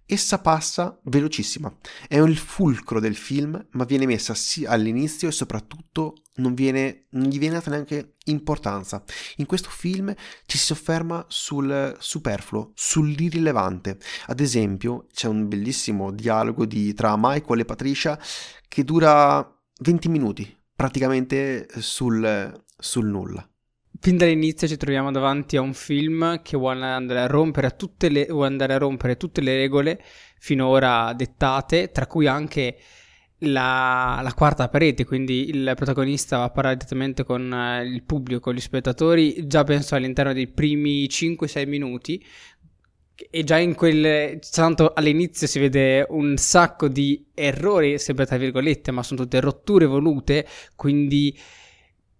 Essa 0.05 0.41
passa 0.41 0.99
velocissima, 1.05 1.73
è 2.09 2.19
il 2.19 2.37
fulcro 2.37 3.01
del 3.01 3.17
film, 3.17 3.67
ma 3.73 3.85
viene 3.85 4.07
messa 4.07 4.35
sì 4.35 4.65
all'inizio 4.65 5.29
e 5.29 5.33
soprattutto 5.33 6.17
non, 6.37 6.55
viene, 6.55 7.07
non 7.11 7.29
gli 7.29 7.39
viene 7.39 7.55
data 7.55 7.71
neanche 7.71 8.15
importanza. 8.27 9.03
In 9.37 9.47
questo 9.47 9.69
film 9.69 10.15
ci 10.47 10.59
si 10.59 10.67
sofferma 10.67 11.25
sul 11.29 11.97
superfluo, 11.99 12.73
sull'irrilevante. 12.75 13.99
Ad 14.27 14.41
esempio, 14.41 15.07
c'è 15.13 15.29
un 15.29 15.49
bellissimo 15.49 16.11
dialogo 16.11 16.65
di, 16.65 16.95
tra 16.95 17.15
Michael 17.19 17.61
e 17.61 17.65
Patricia 17.65 18.19
che 18.69 18.85
dura 18.85 19.47
20 19.81 20.09
minuti, 20.09 20.57
praticamente 20.75 21.69
sul, 21.79 22.65
sul 22.79 23.07
nulla. 23.07 23.47
Fin 24.01 24.17
dall'inizio 24.17 24.67
ci 24.67 24.77
troviamo 24.77 25.13
davanti 25.13 25.57
a 25.57 25.61
un 25.61 25.75
film 25.75 26.43
che 26.43 26.57
vuole 26.57 26.85
andare 26.85 27.21
a 27.21 27.27
rompere, 27.27 27.77
le, 28.09 28.27
vuole 28.31 28.49
andare 28.49 28.75
a 28.75 28.79
rompere 28.79 29.17
tutte 29.17 29.41
le 29.41 29.55
regole 29.55 30.03
finora 30.41 31.13
dettate, 31.13 31.93
tra 31.93 32.09
cui 32.09 32.27
anche 32.27 32.77
la, 33.43 34.21
la, 34.23 34.35
quarta 34.35 34.69
parete, 34.69 35.05
quindi 35.05 35.49
il 35.49 35.73
protagonista 35.75 36.39
va 36.39 36.45
a 36.45 36.51
parlare 36.51 36.77
direttamente 36.77 37.25
con 37.25 37.53
eh, 37.53 37.85
il 37.85 38.03
pubblico, 38.03 38.41
con 38.41 38.55
gli 38.55 38.61
spettatori, 38.61 39.47
già 39.47 39.65
penso 39.65 39.95
all'interno 39.95 40.33
dei 40.33 40.49
primi 40.49 41.05
5-6 41.05 41.69
minuti. 41.69 42.25
E 43.31 43.45
già 43.45 43.59
in 43.59 43.75
quel. 43.75 44.41
Tanto 44.51 44.93
all'inizio 44.95 45.47
si 45.47 45.59
vede 45.61 46.05
un 46.09 46.37
sacco 46.37 46.89
di 46.89 47.25
errori, 47.35 47.99
sempre 47.99 48.27
tra 48.27 48.37
virgolette, 48.37 48.91
ma 48.91 49.03
sono 49.03 49.21
tutte 49.21 49.39
rotture 49.39 49.87
volute, 49.87 50.47
quindi 50.75 51.39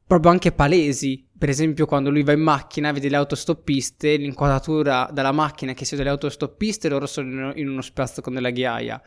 proprio 0.07 0.31
anche 0.31 0.53
palesi. 0.53 1.27
Per 1.37 1.49
esempio, 1.49 1.87
quando 1.87 2.11
lui 2.11 2.23
va 2.23 2.33
in 2.33 2.41
macchina, 2.41 2.93
vede 2.93 3.09
le 3.09 3.17
autostoppiste, 3.17 4.17
l'inquadratura 4.17 5.09
dalla 5.13 5.33
macchina 5.33 5.73
che 5.73 5.85
si 5.85 5.93
vede 5.93 6.05
le 6.05 6.11
autostoppiste, 6.11 6.89
loro 6.89 7.07
sono 7.07 7.53
in 7.57 7.69
uno 7.69 7.81
spazio 7.81 8.23
con 8.23 8.35
della 8.35 8.51
ghiaia. 8.51 9.03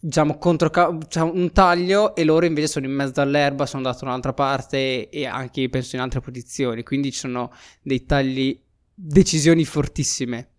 Diciamo, 0.00 0.38
contro 0.38 0.70
c'è 0.70 1.20
un 1.20 1.50
taglio 1.52 2.14
e 2.14 2.22
loro 2.22 2.46
invece 2.46 2.68
sono 2.68 2.86
in 2.86 2.92
mezzo 2.92 3.20
all'erba, 3.20 3.66
sono 3.66 3.84
andati 3.84 4.04
da 4.04 4.10
un'altra 4.10 4.32
parte 4.32 5.08
e 5.08 5.26
anche 5.26 5.68
penso 5.68 5.96
in 5.96 6.02
altre 6.02 6.20
posizioni. 6.20 6.84
Quindi 6.84 7.10
ci 7.10 7.18
sono 7.18 7.52
dei 7.82 8.04
tagli, 8.04 8.60
decisioni 8.94 9.64
fortissime. 9.64 10.50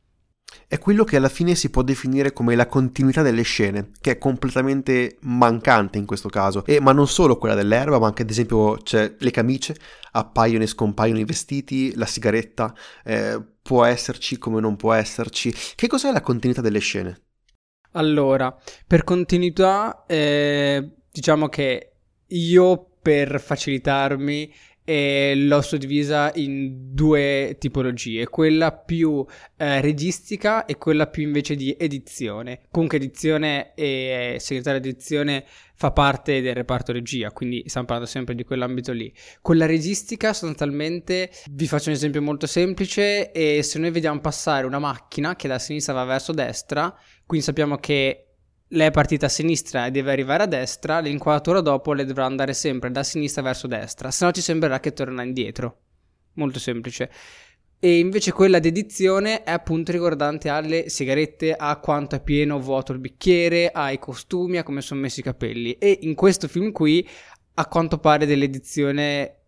È 0.68 0.78
quello 0.78 1.04
che 1.04 1.16
alla 1.16 1.30
fine 1.30 1.56
si 1.56 1.70
può 1.70 1.84
definire 1.84 2.34
come 2.34 2.56
la 2.56 2.68
continuità 2.68 3.22
delle 3.22 3.44
scene, 3.44 3.92
che 4.02 4.12
è 4.12 4.18
completamente 4.18 5.18
mancante 5.22 5.98
in 5.98 6.06
questo 6.06 6.28
caso. 6.28 6.66
E, 6.66 6.80
ma 6.80 6.92
non 6.92 7.08
solo 7.08 7.38
quella 7.38 7.56
dell'erba, 7.56 8.00
ma 8.00 8.08
anche 8.08 8.24
ad 8.24 8.30
esempio 8.30 8.76
c'è 8.78 9.16
le 9.18 9.32
camicie, 9.32 9.76
appaiono 10.12 10.64
e 10.64 10.68
scompaiono 10.68 11.20
i 11.20 11.26
vestiti, 11.26 11.96
la 11.96 12.06
sigaretta, 12.06 12.74
eh, 13.04 13.42
può 13.62 13.86
esserci 13.86 14.38
come 14.38 14.60
non 14.60 14.76
può 14.76 14.94
esserci. 14.94 15.54
Che 15.76 15.88
cos'è 15.88 16.12
la 16.12 16.22
continuità 16.22 16.62
delle 16.62 16.80
scene? 16.80 17.29
Allora, 17.92 18.56
per 18.86 19.04
continuità, 19.04 20.04
eh, 20.06 20.90
diciamo 21.12 21.50
che 21.50 21.92
io 22.28 22.90
per 23.02 23.40
facilitarmi 23.40 24.54
e 24.90 25.36
l'ho 25.36 25.62
suddivisa 25.62 26.32
in 26.34 26.96
due 26.96 27.58
tipologie, 27.60 28.28
quella 28.28 28.72
più 28.72 29.24
eh, 29.56 29.82
registica 29.82 30.66
e 30.66 30.80
quella 30.80 31.06
più 31.06 31.22
invece 31.22 31.54
di 31.54 31.76
edizione. 31.78 32.62
Comunque 32.72 32.98
edizione 32.98 33.76
e 33.76 34.38
segretario 34.40 34.80
edizione 34.80 35.46
fa 35.76 35.92
parte 35.92 36.42
del 36.42 36.56
reparto 36.56 36.92
regia, 36.92 37.30
quindi 37.30 37.62
stiamo 37.68 37.86
parlando 37.86 38.10
sempre 38.10 38.34
di 38.34 38.44
quell'ambito 38.44 38.92
lì. 38.92 39.14
Con 39.44 39.58
la 39.58 39.68
registica 39.68 40.34
sostanzialmente 40.34 41.30
vi 41.52 41.68
faccio 41.68 41.90
un 41.90 41.96
esempio 41.96 42.24
molto 42.24 42.48
semplice 42.48 43.32
e 43.32 43.62
se 43.62 43.78
noi 43.78 43.92
vediamo 43.92 44.20
passare 44.22 44.66
una 44.66 44.80
macchina 44.80 45.36
che 45.36 45.48
da 45.48 45.60
sinistra 45.60 45.94
va 45.94 46.04
verso 46.04 46.32
destra, 46.32 46.92
quindi 47.28 47.46
sappiamo 47.46 47.78
che 47.78 48.29
lei 48.70 48.88
è 48.88 48.92
partita 48.92 49.26
a 49.26 49.30
sinistra 49.30 49.86
e 49.86 49.92
deve 49.92 50.12
arrivare 50.12 50.44
a 50.44 50.48
destra, 50.48 51.00
l'inquadratura 51.00 51.62
dopo 51.62 51.94
le 51.94 52.06
dovrà 52.06 52.26
andare 52.26 52.54
sempre 52.54 52.92
da 52.92 53.04
sinistra 53.04 53.42
verso 53.42 53.68
destra, 53.68 54.12
se 54.12 54.26
no 54.26 54.32
ci 54.32 54.42
sembrerà 54.42 54.80
che 54.80 54.94
torna 54.94 55.24
indietro. 55.24 55.78
Molto 56.34 56.60
semplice. 56.60 57.10
E 57.80 57.98
invece 57.98 58.32
quella 58.32 58.60
dedizione 58.60 59.44
è 59.44 59.52
appunto 59.52 59.92
riguardante 59.92 60.50
alle 60.50 60.90
sigarette, 60.90 61.54
a 61.54 61.78
quanto 61.78 62.16
è 62.16 62.22
pieno 62.22 62.56
o 62.56 62.60
vuoto 62.60 62.92
il 62.92 63.00
bicchiere, 63.00 63.72
ai 63.72 63.98
costumi, 63.98 64.58
a 64.58 64.64
come 64.64 64.82
sono 64.82 65.00
messi 65.00 65.22
i 65.22 65.24
capelli. 65.24 65.74
E 65.74 66.00
in 66.02 66.14
questo 66.14 66.48
film 66.48 66.72
qui, 66.72 67.08
a 67.56 67.66
quanto 67.68 67.98
pare 67.98 68.26
dell'edizione 68.26 69.39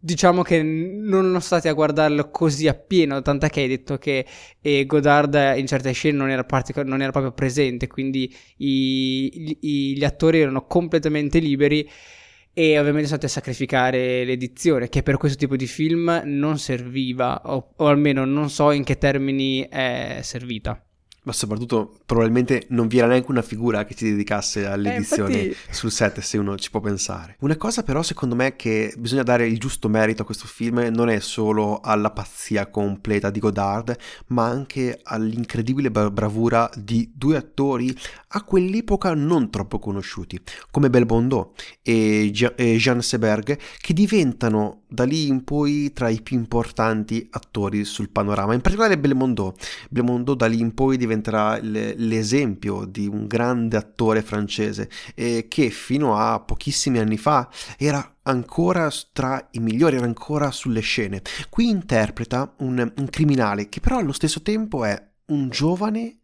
diciamo 0.00 0.42
che 0.42 0.62
non 0.62 1.24
sono 1.24 1.40
stati 1.40 1.68
a 1.68 1.72
guardarlo 1.72 2.30
così 2.30 2.68
appieno, 2.68 3.22
tant'è 3.22 3.48
che 3.50 3.60
hai 3.60 3.68
detto 3.68 3.98
che 3.98 4.26
eh, 4.60 4.86
Godard 4.86 5.54
in 5.56 5.66
certe 5.66 5.92
scene 5.92 6.16
non 6.16 6.30
era, 6.30 6.44
partic- 6.44 6.84
non 6.84 7.00
era 7.00 7.10
proprio 7.10 7.32
presente, 7.32 7.86
quindi 7.86 8.34
i, 8.58 9.58
i, 9.60 9.96
gli 9.96 10.04
attori 10.04 10.40
erano 10.40 10.66
completamente 10.66 11.38
liberi 11.38 11.88
e 12.52 12.78
ovviamente 12.78 13.06
sono 13.06 13.18
stati 13.18 13.26
a 13.26 13.28
sacrificare 13.28 14.24
l'edizione, 14.24 14.88
che 14.88 15.02
per 15.02 15.16
questo 15.16 15.38
tipo 15.38 15.56
di 15.56 15.66
film 15.66 16.22
non 16.24 16.58
serviva, 16.58 17.40
o, 17.44 17.72
o 17.76 17.86
almeno 17.86 18.24
non 18.24 18.50
so 18.50 18.72
in 18.72 18.84
che 18.84 18.98
termini 18.98 19.66
è 19.68 20.18
servita 20.22 20.82
ma 21.22 21.32
soprattutto 21.32 21.98
probabilmente 22.06 22.66
non 22.68 22.86
vi 22.86 22.98
era 22.98 23.06
neanche 23.06 23.30
una 23.30 23.42
figura 23.42 23.84
che 23.84 23.94
si 23.96 24.10
dedicasse 24.10 24.66
all'edizione 24.66 25.40
eh, 25.40 25.44
infatti... 25.46 25.74
sul 25.74 25.90
set 25.90 26.20
se 26.20 26.38
uno 26.38 26.56
ci 26.56 26.70
può 26.70 26.80
pensare. 26.80 27.36
Una 27.40 27.56
cosa 27.56 27.82
però 27.82 28.02
secondo 28.02 28.34
me 28.34 28.56
che 28.56 28.94
bisogna 28.96 29.22
dare 29.22 29.46
il 29.46 29.58
giusto 29.58 29.88
merito 29.88 30.22
a 30.22 30.24
questo 30.24 30.46
film 30.46 30.78
non 30.92 31.08
è 31.10 31.20
solo 31.20 31.80
alla 31.80 32.10
pazzia 32.10 32.68
completa 32.68 33.30
di 33.30 33.40
Godard, 33.40 33.96
ma 34.28 34.46
anche 34.46 35.00
all'incredibile 35.02 35.90
bravura 35.90 36.70
di 36.76 37.10
due 37.14 37.36
attori 37.36 37.94
a 38.28 38.42
quell'epoca 38.42 39.14
non 39.14 39.50
troppo 39.50 39.78
conosciuti, 39.78 40.40
come 40.70 40.90
Belmondo 40.90 41.54
e 41.82 42.30
Jean 42.32 43.02
Seberg, 43.02 43.58
che 43.80 43.92
diventano 43.92 44.82
da 44.88 45.04
lì 45.04 45.26
in 45.28 45.44
poi 45.44 45.92
tra 45.92 46.08
i 46.08 46.22
più 46.22 46.36
importanti 46.36 47.28
attori 47.30 47.84
sul 47.84 48.08
panorama, 48.10 48.54
in 48.54 48.60
particolare 48.60 48.98
Belmondo. 48.98 49.54
Belmondo 49.90 50.34
da 50.34 50.46
lì 50.46 50.60
in 50.60 50.74
poi 50.74 50.96
diventerà 50.96 51.58
l'esempio 51.60 52.84
di 52.84 53.06
un 53.06 53.26
grande 53.26 53.76
attore 53.76 54.22
francese 54.22 54.88
eh, 55.14 55.46
che 55.48 55.70
fino 55.70 56.16
a 56.16 56.40
pochissimi 56.40 56.98
anni 56.98 57.18
fa 57.18 57.48
era 57.76 58.16
ancora 58.22 58.90
tra 59.12 59.48
i 59.52 59.58
migliori, 59.58 59.96
era 59.96 60.06
ancora 60.06 60.50
sulle 60.50 60.80
scene. 60.80 61.22
Qui 61.48 61.68
interpreta 61.68 62.54
un, 62.58 62.92
un 62.96 63.10
criminale 63.10 63.68
che 63.68 63.80
però 63.80 63.98
allo 63.98 64.12
stesso 64.12 64.42
tempo 64.42 64.84
è 64.84 65.06
un 65.26 65.48
giovane 65.50 66.18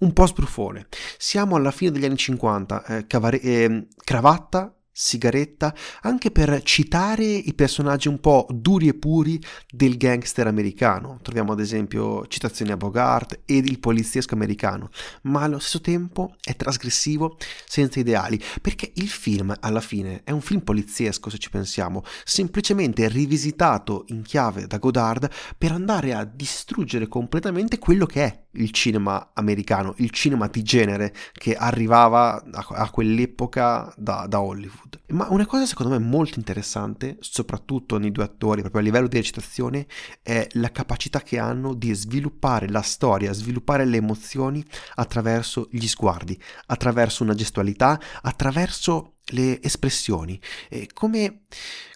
un 0.00 0.12
po' 0.12 0.26
sbruffone. 0.26 0.86
Siamo 1.18 1.56
alla 1.56 1.70
fine 1.70 1.90
degli 1.90 2.04
anni 2.04 2.16
50, 2.16 2.84
eh, 2.84 3.06
cavare- 3.06 3.40
eh, 3.40 3.86
cravatta, 4.02 4.74
sigaretta, 4.92 5.74
anche 6.02 6.30
per 6.30 6.62
citare 6.62 7.24
i 7.24 7.54
personaggi 7.54 8.08
un 8.08 8.20
po' 8.20 8.46
duri 8.50 8.88
e 8.88 8.94
puri 8.94 9.40
del 9.70 9.96
gangster 9.96 10.46
americano. 10.46 11.18
Troviamo 11.22 11.52
ad 11.52 11.60
esempio 11.60 12.26
citazioni 12.26 12.72
a 12.72 12.76
Bogart 12.76 13.40
ed 13.44 13.66
il 13.66 13.78
poliziesco 13.78 14.34
americano, 14.34 14.90
ma 15.22 15.42
allo 15.42 15.58
stesso 15.58 15.80
tempo 15.80 16.34
è 16.42 16.54
trasgressivo 16.56 17.36
senza 17.66 18.00
ideali, 18.00 18.40
perché 18.60 18.92
il 18.94 19.08
film 19.08 19.54
alla 19.60 19.80
fine 19.80 20.22
è 20.24 20.30
un 20.30 20.40
film 20.40 20.60
poliziesco 20.60 21.30
se 21.30 21.38
ci 21.38 21.50
pensiamo, 21.50 22.02
semplicemente 22.24 23.08
rivisitato 23.08 24.04
in 24.08 24.22
chiave 24.22 24.66
da 24.66 24.78
Godard 24.78 25.30
per 25.56 25.72
andare 25.72 26.14
a 26.14 26.24
distruggere 26.24 27.08
completamente 27.08 27.78
quello 27.78 28.06
che 28.06 28.24
è 28.24 28.44
il 28.52 28.70
cinema 28.72 29.30
americano, 29.34 29.94
il 29.98 30.10
cinema 30.10 30.48
di 30.48 30.62
genere 30.62 31.14
che 31.32 31.54
arrivava 31.54 32.42
a, 32.52 32.66
a 32.68 32.90
quell'epoca 32.90 33.92
da, 33.96 34.26
da 34.28 34.40
Hollywood. 34.40 35.00
Ma 35.08 35.28
una 35.30 35.46
cosa 35.46 35.66
secondo 35.66 35.92
me 35.92 36.04
molto 36.04 36.38
interessante, 36.38 37.16
soprattutto 37.20 37.98
nei 37.98 38.12
due 38.12 38.24
attori, 38.24 38.60
proprio 38.60 38.80
a 38.80 38.84
livello 38.84 39.08
di 39.08 39.16
recitazione, 39.16 39.86
è 40.22 40.46
la 40.52 40.70
capacità 40.70 41.20
che 41.20 41.38
hanno 41.38 41.74
di 41.74 41.92
sviluppare 41.94 42.68
la 42.68 42.82
storia, 42.82 43.32
sviluppare 43.32 43.84
le 43.84 43.96
emozioni 43.96 44.64
attraverso 44.94 45.68
gli 45.70 45.86
sguardi, 45.86 46.40
attraverso 46.66 47.22
una 47.22 47.34
gestualità, 47.34 48.00
attraverso 48.22 49.14
le 49.30 49.60
espressioni, 49.62 50.40
e 50.68 50.88
come 50.92 51.42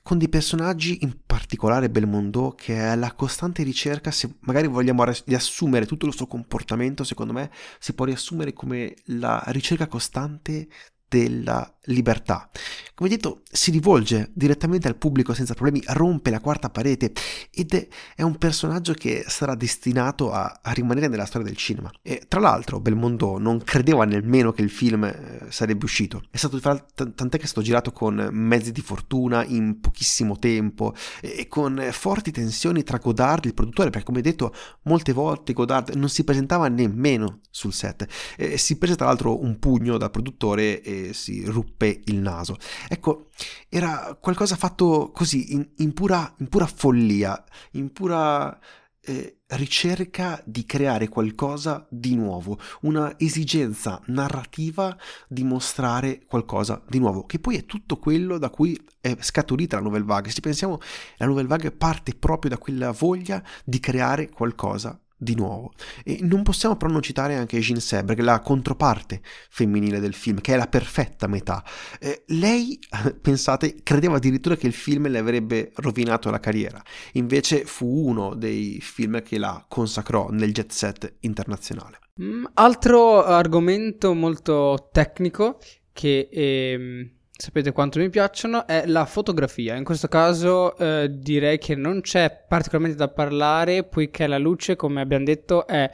con 0.03 0.19
dei 0.19 0.29
personaggi, 0.29 0.99
in 1.01 1.17
particolare 1.25 1.89
Belmondo, 1.89 2.55
che 2.57 2.77
è 2.77 2.95
la 2.95 3.15
costante 3.15 3.63
ricerca, 3.63 4.11
se 4.11 4.37
magari 4.41 4.67
vogliamo 4.67 5.05
riassumere 5.25 5.87
tutto 5.87 6.07
il 6.07 6.15
suo 6.15 6.27
comportamento, 6.27 7.05
secondo 7.05 7.33
me 7.33 7.51
si 7.79 7.95
può 7.95 8.05
riassumere 8.05 8.53
come 8.53 8.95
la 9.07 9.43
ricerca 9.47 9.87
costante 9.87 10.69
della 11.15 11.75
libertà. 11.87 12.49
come 12.95 13.09
detto, 13.09 13.43
si 13.51 13.71
rivolge 13.71 14.31
direttamente 14.33 14.89
al 14.89 14.97
pubblico 14.97 15.35
senza 15.35 15.55
problemi, 15.55 15.83
rompe 15.89 16.31
la 16.31 16.41
quarta 16.41 16.71
parete 16.71 17.13
ed 17.51 17.73
è, 18.17 18.23
un 18.23 18.37
personaggio 18.37 18.95
che 18.95 19.25
sarà 19.27 19.55
destinato 19.55 20.33
a, 20.33 20.61
a, 20.63 20.73
rimanere 20.73 21.09
nella 21.09 21.27
storia 21.27 21.47
del 21.47 21.57
cinema. 21.57 21.91
E 22.03 22.23
tra 22.27 22.41
l'altro 22.41 22.81
Belmondo 22.81 23.39
non 23.39 23.59
credeva 23.63 24.05
nemmeno 24.05 24.53
che 24.53 24.63
il 24.63 24.71
film 24.71 25.05
eh, 25.05 25.47
sarebbe 25.49 25.85
uscito. 25.85 26.23
È 26.31 26.37
stato, 26.37 26.59
tant'è 26.61 27.37
che 27.37 27.45
è 27.45 27.47
stato 27.47 27.63
girato 27.63 27.93
con 27.93 28.29
mezzi 28.33 28.73
di 28.73 28.81
fortuna 28.81 29.45
in 29.45 29.81
pochissimo 29.81 30.39
tempo 30.39 30.95
e 31.21 31.47
con 31.49 31.89
forti 31.91 32.31
tensioni 32.31 32.83
tra 32.83 32.99
Godard, 32.99 33.45
il 33.45 33.55
produttore, 33.55 33.91
perché 33.91 34.07
come 34.07 34.21
detto 34.21 34.55
molte 34.83 35.13
volte 35.13 35.53
Godard 35.53 35.95
non 35.95 36.09
si 36.09 36.25
presentava 36.25 36.69
nemmeno 36.69 37.41
sul 37.51 37.73
set. 37.73 38.07
E 38.37 38.57
si 38.57 38.79
prese 38.79 38.97
tra 38.97 39.07
l'altro 39.07 39.43
un 39.43 39.59
pugno 39.59 39.99
dal 39.99 40.11
produttore 40.11 40.81
e 40.81 41.04
si 41.13 41.45
ruppe 41.45 42.03
il 42.05 42.17
naso. 42.17 42.57
Ecco, 42.89 43.31
era 43.69 44.17
qualcosa 44.21 44.57
fatto 44.57 45.11
così, 45.13 45.53
in, 45.53 45.69
in, 45.79 45.93
pura, 45.93 46.33
in 46.39 46.49
pura, 46.49 46.67
follia, 46.67 47.43
in 47.73 47.93
pura 47.93 48.59
eh, 49.07 49.41
ricerca 49.49 50.43
di 50.45 50.65
creare 50.65 51.09
qualcosa 51.09 51.87
di 51.91 52.15
nuovo, 52.15 52.59
una 52.83 53.19
esigenza 53.19 54.01
narrativa 54.07 54.97
di 55.29 55.45
mostrare 55.45 56.25
qualcosa 56.27 56.83
di 56.89 56.99
nuovo, 56.99 57.25
che 57.27 57.39
poi 57.39 57.57
è 57.57 57.67
tutto 57.67 57.99
quello 57.99 58.39
da 58.39 58.51
cui 58.51 58.81
è 59.01 59.17
scaturita 59.21 59.77
la 59.77 59.83
Nouvelle 59.83 60.05
Vague. 60.05 60.31
Se 60.31 60.41
pensiamo, 60.41 60.81
la 61.19 61.27
Nouvelle 61.27 61.49
Vague 61.49 61.73
parte 61.73 62.15
proprio 62.15 62.51
da 62.51 62.59
quella 62.59 62.91
voglia 62.93 63.43
di 63.65 63.79
creare 63.79 64.31
qualcosa 64.31 64.99
di 65.17 65.35
nuovo. 65.35 65.73
E 66.05 66.19
non 66.23 66.43
possiamo 66.43 66.77
però 66.77 66.91
non 66.93 67.03
citare 67.03 67.37
anche 67.37 67.59
Jean 67.59 67.81
è 67.81 68.23
la 68.23 68.41
controparte 68.41 69.21
femminile 69.51 70.01
del 70.01 70.15
film, 70.15 70.41
che 70.41 70.55
è 70.55 70.57
la 70.57 70.67
perfetta 70.67 71.27
metà. 71.27 71.65
Eh, 71.99 72.25
lei, 72.29 72.79
pensate, 73.21 73.77
credeva 73.83 74.17
addirittura 74.17 74.57
che 74.57 74.67
il 74.67 74.73
film 74.73 75.09
le 75.09 75.19
avrebbe 75.19 75.73
rovinato 75.77 76.31
la 76.31 76.41
carriera, 76.41 76.83
invece 77.13 77.65
fu 77.65 77.87
uno 77.87 78.35
dei 78.35 78.79
film 78.81 79.23
che 79.23 79.39
la 79.39 79.65
consacrò 79.69 80.29
nel 80.31 80.53
jet 80.53 80.73
set 80.73 81.17
internazionale. 81.21 81.99
Mm, 82.23 82.45
altro 82.55 83.25
argomento 83.25 84.15
molto 84.15 84.89
tecnico 84.93 85.59
che... 85.93 86.29
Ehm 86.31 87.14
sapete 87.37 87.73
quanto 87.73 87.99
mi 87.99 88.11
piacciono, 88.11 88.67
è 88.67 88.85
la 88.87 89.05
fotografia. 89.05 89.75
In 89.75 89.85
questo 89.85 90.09
caso 90.09 90.77
eh, 90.77 91.09
direi 91.11 91.59
che 91.59 91.75
non 91.75 92.01
c'è 92.01 92.45
particolarmente 92.47 92.99
da 92.99 93.09
parlare, 93.09 93.85
poiché 93.85 94.27
la 94.27 94.39
luce, 94.39 94.77
come 94.77 95.01
abbiamo 95.01 95.25
detto, 95.25 95.67
è 95.67 95.91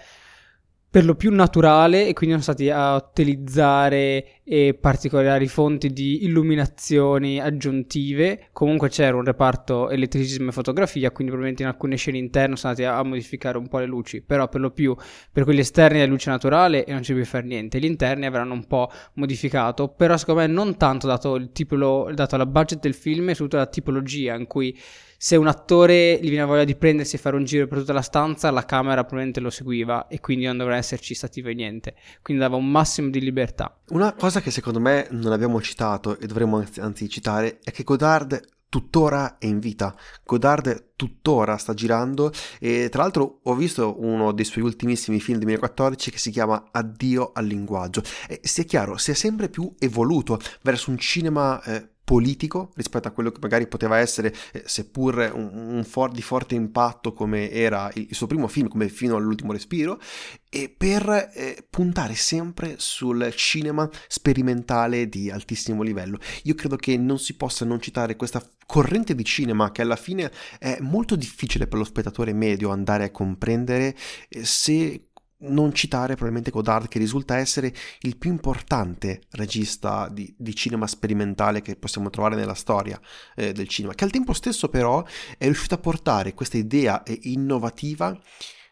per 0.91 1.05
lo 1.05 1.15
più 1.15 1.33
naturale 1.33 2.09
e 2.09 2.15
quindi 2.15 2.35
sono 2.41 2.43
stati 2.43 2.69
a 2.69 2.97
utilizzare 2.97 4.41
eh, 4.43 4.75
particolari 4.75 5.47
fonti 5.47 5.93
di 5.93 6.25
illuminazioni 6.25 7.39
aggiuntive. 7.39 8.49
Comunque 8.53 8.89
c'era 8.89 9.17
un 9.17 9.25
reparto 9.25 9.89
elettricismo 9.89 10.49
e 10.49 10.53
fotografia, 10.53 11.13
quindi 11.13 11.33
probabilmente 11.33 11.63
in 11.63 11.69
alcune 11.69 11.95
scene 11.95 12.19
interne 12.19 12.57
sono 12.57 12.75
stati 12.75 12.83
a, 12.83 12.99
a 12.99 13.05
modificare 13.05 13.57
un 13.57 13.69
po' 13.69 13.79
le 13.79 13.87
luci, 13.87 14.21
però 14.21 14.49
per 14.49 14.61
lo 14.61 14.73
più 14.73 14.97
per 15.31 15.45
quelli 15.45 15.61
esterni 15.61 16.01
è 16.01 16.07
luce 16.07 16.29
naturale 16.29 16.85
e 16.85 16.91
non 16.91 17.03
c'è 17.03 17.15
più 17.15 17.25
fare 17.25 17.47
niente. 17.47 17.79
Gli 17.79 17.85
interni 17.85 18.27
avranno 18.27 18.55
un 18.55 18.67
po' 18.67 18.91
modificato, 19.15 19.89
però 19.89 20.17
secondo 20.17 20.41
me 20.41 20.49
non 20.49 20.77
tanto 20.77 21.07
dato, 21.07 21.37
il 21.37 21.53
tipo, 21.53 22.11
dato 22.13 22.37
la 22.37 22.47
budget 22.47 22.81
del 22.81 22.95
film 22.95 23.29
e 23.29 23.35
soprattutto 23.35 23.57
la 23.59 23.67
tipologia 23.67 24.35
in 24.35 24.49
cui 24.49 24.77
se 25.23 25.37
un 25.37 25.49
attore 25.49 26.19
gli 26.23 26.31
viene 26.31 26.47
voglia 26.47 26.65
di 26.65 26.75
prendersi 26.75 27.17
e 27.17 27.19
fare 27.19 27.37
un 27.37 27.45
giro 27.45 27.67
per 27.67 27.81
tutta 27.81 27.93
la 27.93 28.01
stanza, 28.01 28.51
la 28.51 28.65
camera 28.65 29.03
probabilmente 29.03 29.41
lo 29.41 29.51
seguiva 29.51 30.07
e 30.09 30.19
quindi 30.19 30.47
non 30.47 30.57
doveva 30.57 30.79
esserci 30.79 31.13
stative 31.13 31.53
niente. 31.53 31.95
Quindi 32.23 32.43
dava 32.43 32.57
un 32.57 32.71
massimo 32.71 33.11
di 33.11 33.21
libertà. 33.21 33.79
Una 33.89 34.15
cosa 34.15 34.41
che 34.41 34.51
secondo 34.51 34.81
me 34.81 35.09
non 35.11 35.33
abbiamo 35.33 35.61
citato 35.61 36.19
e 36.19 36.27
dovremmo 36.27 36.57
anzi, 36.57 36.81
anzi 36.81 37.07
citare 37.11 37.59
è 37.63 37.71
che 37.71 37.83
Godard 37.83 38.41
tuttora 38.71 39.37
è 39.37 39.45
in 39.45 39.59
vita. 39.59 39.95
Godard 40.25 40.93
tuttora 40.97 41.59
sta 41.59 41.75
girando 41.75 42.33
e 42.59 42.89
tra 42.89 43.03
l'altro 43.03 43.41
ho 43.43 43.55
visto 43.55 44.01
uno 44.01 44.33
dei 44.33 44.47
suoi 44.47 44.65
ultimissimi 44.65 45.21
film 45.21 45.37
del 45.37 45.49
2014 45.49 46.11
che 46.13 46.19
si 46.19 46.31
chiama 46.31 46.69
Addio 46.71 47.33
al 47.35 47.45
linguaggio 47.45 48.03
e 48.27 48.41
sia 48.43 48.65
chiaro, 48.65 48.97
si 48.97 49.11
è 49.11 49.15
sempre 49.15 49.51
più 49.51 49.71
evoluto 49.79 50.39
verso 50.63 50.89
un 50.89 50.97
cinema 50.97 51.63
eh, 51.65 51.89
politico 52.11 52.73
rispetto 52.75 53.07
a 53.07 53.13
quello 53.13 53.31
che 53.31 53.39
magari 53.41 53.69
poteva 53.69 53.99
essere, 53.99 54.35
eh, 54.51 54.65
seppur 54.67 55.31
un, 55.33 55.77
un 55.77 55.85
for- 55.85 56.11
di 56.11 56.23
forte 56.23 56.57
impatto 56.57 57.13
come 57.13 57.53
era 57.53 57.89
il, 57.95 58.07
il, 58.09 58.17
suo 58.17 58.27
primo 58.27 58.49
film, 58.49 58.67
come 58.67 58.89
Fino 58.89 59.15
all'ultimo 59.15 59.53
respiro, 59.53 60.01
e 60.49 60.75
per 60.77 61.31
eh, 61.33 61.65
puntare 61.71 62.17
sempre 62.17 62.75
sul 62.79 63.33
cinema 63.37 63.89
sperimentale 64.09 65.09
di 65.09 65.31
altissimo 65.31 65.85
livello. 65.85 66.19
Io 66.43 66.55
credo 66.55 66.75
che 66.75 66.97
non 66.97 67.21
si 67.21 67.37
possa 67.37 67.65
non 67.65 67.81
citare 67.81 68.17
questa 68.17 68.45
corrente 68.67 69.15
di 69.15 69.25
cinema 69.25 69.71
che 69.71 69.83
alla 69.83 69.95
fine 69.95 70.33
è 70.59 70.79
molto 70.81 71.15
difficile 71.15 71.69
per 71.69 71.79
lo 71.79 71.85
spettatore 71.85 72.33
medio 72.33 72.71
andare 72.71 73.05
a 73.05 73.11
comprendere 73.13 73.97
eh, 74.29 74.45
se 74.45 75.10
non 75.41 75.73
citare 75.73 76.15
probabilmente 76.15 76.51
Godard 76.51 76.89
che 76.89 76.99
risulta 76.99 77.37
essere 77.37 77.73
il 78.01 78.17
più 78.17 78.31
importante 78.31 79.23
regista 79.31 80.09
di, 80.11 80.33
di 80.37 80.55
cinema 80.55 80.87
sperimentale 80.87 81.63
che 81.63 81.77
possiamo 81.77 82.11
trovare 82.11 82.37
nella 82.37 82.55
storia 82.55 83.01
eh, 83.35 83.53
del 83.53 83.69
cinema, 83.69 83.95
che 83.95 84.05
al 84.05 84.11
tempo 84.11 84.33
stesso 84.33 84.69
però 84.69 85.05
è 85.39 85.45
riuscito 85.45 85.75
a 85.75 85.79
portare 85.79 86.35
questa 86.35 86.57
idea 86.57 87.03
innovativa 87.23 88.19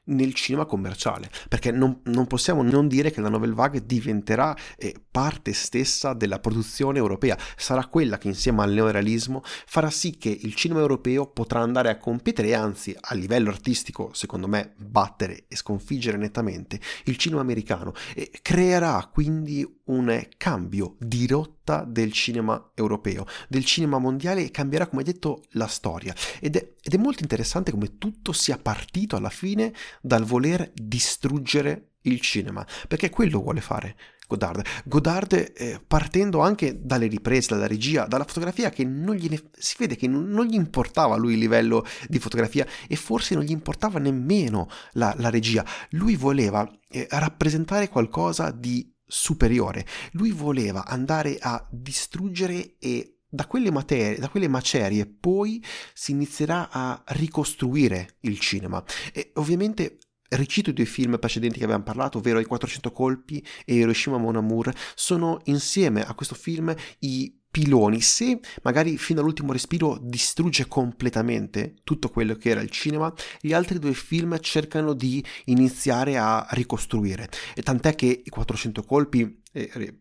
nel 0.08 0.34
cinema 0.34 0.66
commerciale, 0.66 1.30
perché 1.48 1.70
non, 1.70 2.00
non, 2.04 2.26
possiamo 2.26 2.62
non 2.62 2.88
dire 2.88 3.10
che 3.10 3.20
la 3.20 3.28
Nouvelle 3.28 3.54
Vague 3.54 3.84
diventerà 3.84 4.56
eh, 4.76 4.94
parte 5.10 5.52
stessa 5.52 6.12
della 6.12 6.38
produzione 6.38 6.98
europea, 6.98 7.36
sarà 7.56 7.86
quella 7.86 8.18
che 8.18 8.28
insieme 8.28 8.62
al 8.62 8.72
neorealismo 8.72 9.42
farà 9.44 9.90
sì 9.90 10.16
che 10.16 10.28
il 10.28 10.54
cinema 10.54 10.80
europeo 10.80 11.26
potrà 11.26 11.60
andare 11.60 11.90
a 11.90 11.98
competere 11.98 12.48
e 12.48 12.54
anzi 12.54 12.96
a 12.98 13.14
livello 13.14 13.50
artistico, 13.50 14.10
secondo 14.12 14.48
me, 14.48 14.74
battere 14.76 15.44
e 15.48 15.56
sconfiggere 15.56 16.16
nettamente 16.16 16.80
il 17.04 17.16
cinema 17.16 17.40
americano. 17.40 17.92
E 18.14 18.30
creerà 18.42 19.08
quindi 19.12 19.77
un 19.88 20.26
cambio 20.36 20.96
di 20.98 21.26
rotta 21.26 21.84
del 21.84 22.12
cinema 22.12 22.72
europeo, 22.74 23.26
del 23.48 23.64
cinema 23.64 23.98
mondiale 23.98 24.44
e 24.44 24.50
cambierà, 24.50 24.86
come 24.86 25.02
detto, 25.02 25.44
la 25.50 25.66
storia. 25.66 26.14
Ed 26.40 26.56
è, 26.56 26.74
ed 26.80 26.94
è 26.94 26.96
molto 26.96 27.22
interessante 27.22 27.70
come 27.70 27.98
tutto 27.98 28.32
sia 28.32 28.58
partito 28.58 29.16
alla 29.16 29.30
fine 29.30 29.72
dal 30.00 30.24
voler 30.24 30.70
distruggere 30.74 31.92
il 32.02 32.20
cinema, 32.20 32.66
perché 32.86 33.10
quello 33.10 33.40
vuole 33.40 33.60
fare. 33.60 33.96
Godard. 34.28 34.62
Godard 34.84 35.32
eh, 35.32 35.80
partendo 35.84 36.40
anche 36.40 36.80
dalle 36.84 37.06
riprese, 37.06 37.54
dalla 37.54 37.66
regia, 37.66 38.04
dalla 38.04 38.24
fotografia 38.24 38.68
che 38.68 38.84
non 38.84 39.14
gliene, 39.14 39.40
si 39.56 39.74
vede 39.78 39.96
che 39.96 40.06
non, 40.06 40.44
gli 40.44 40.54
importava 40.54 41.16
lui 41.16 41.32
il 41.32 41.38
livello 41.38 41.84
di 42.06 42.18
fotografia 42.18 42.66
e 42.86 42.94
forse 42.94 43.34
non 43.34 43.42
gli 43.42 43.50
importava 43.50 43.98
nemmeno 43.98 44.68
la, 44.92 45.14
la 45.16 45.30
regia. 45.30 45.64
Lui 45.90 46.14
voleva 46.14 46.70
eh, 46.90 47.06
rappresentare 47.08 47.88
qualcosa 47.88 48.50
di 48.50 48.94
superiore. 49.08 49.84
Lui 50.12 50.30
voleva 50.30 50.84
andare 50.86 51.38
a 51.40 51.66
distruggere 51.70 52.76
e 52.78 53.14
da 53.28 53.46
quelle 53.46 53.70
materie, 53.70 54.18
da 54.18 54.28
quelle 54.28 54.48
macerie 54.48 55.06
poi 55.06 55.62
si 55.92 56.12
inizierà 56.12 56.70
a 56.70 57.02
ricostruire 57.08 58.16
il 58.20 58.38
cinema. 58.38 58.82
E 59.12 59.32
ovviamente 59.34 59.98
Ricito 60.30 60.68
i 60.68 60.74
due 60.74 60.84
film 60.84 61.18
precedenti 61.18 61.56
che 61.58 61.64
abbiamo 61.64 61.84
parlato, 61.84 62.18
ovvero 62.18 62.38
I 62.38 62.44
400 62.44 62.92
colpi 62.92 63.42
e 63.64 63.76
Hiroshima 63.76 64.18
Mon 64.18 64.36
Amour, 64.36 64.74
sono 64.94 65.40
insieme 65.44 66.02
a 66.04 66.12
questo 66.12 66.34
film 66.34 66.74
i 66.98 67.37
piloni. 67.50 68.00
Se 68.00 68.40
magari 68.62 68.96
fino 68.98 69.20
all'ultimo 69.20 69.52
respiro 69.52 69.98
distrugge 70.00 70.66
completamente 70.66 71.76
tutto 71.84 72.08
quello 72.08 72.34
che 72.34 72.50
era 72.50 72.60
il 72.60 72.70
cinema, 72.70 73.12
gli 73.40 73.52
altri 73.52 73.78
due 73.78 73.94
film 73.94 74.38
cercano 74.40 74.92
di 74.92 75.24
iniziare 75.46 76.16
a 76.16 76.46
ricostruire. 76.50 77.28
E 77.54 77.62
tant'è 77.62 77.94
che 77.94 78.22
I 78.24 78.28
400 78.28 78.82
colpi 78.82 79.42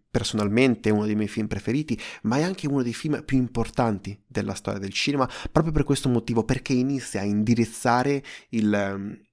personalmente 0.09 0.89
è 0.89 0.91
uno 0.91 1.05
dei 1.05 1.15
miei 1.15 1.27
film 1.27 1.47
preferiti, 1.47 1.99
ma 2.23 2.37
è 2.37 2.41
anche 2.41 2.67
uno 2.67 2.83
dei 2.83 2.93
film 2.93 3.23
più 3.23 3.37
importanti 3.37 4.19
della 4.27 4.53
storia 4.53 4.79
del 4.79 4.93
cinema, 4.93 5.29
proprio 5.51 5.73
per 5.73 5.83
questo 5.83 6.09
motivo, 6.09 6.43
perché 6.43 6.73
inizia 6.73 7.21
a 7.21 7.25
indirizzare 7.25 8.23
il, 8.49 9.25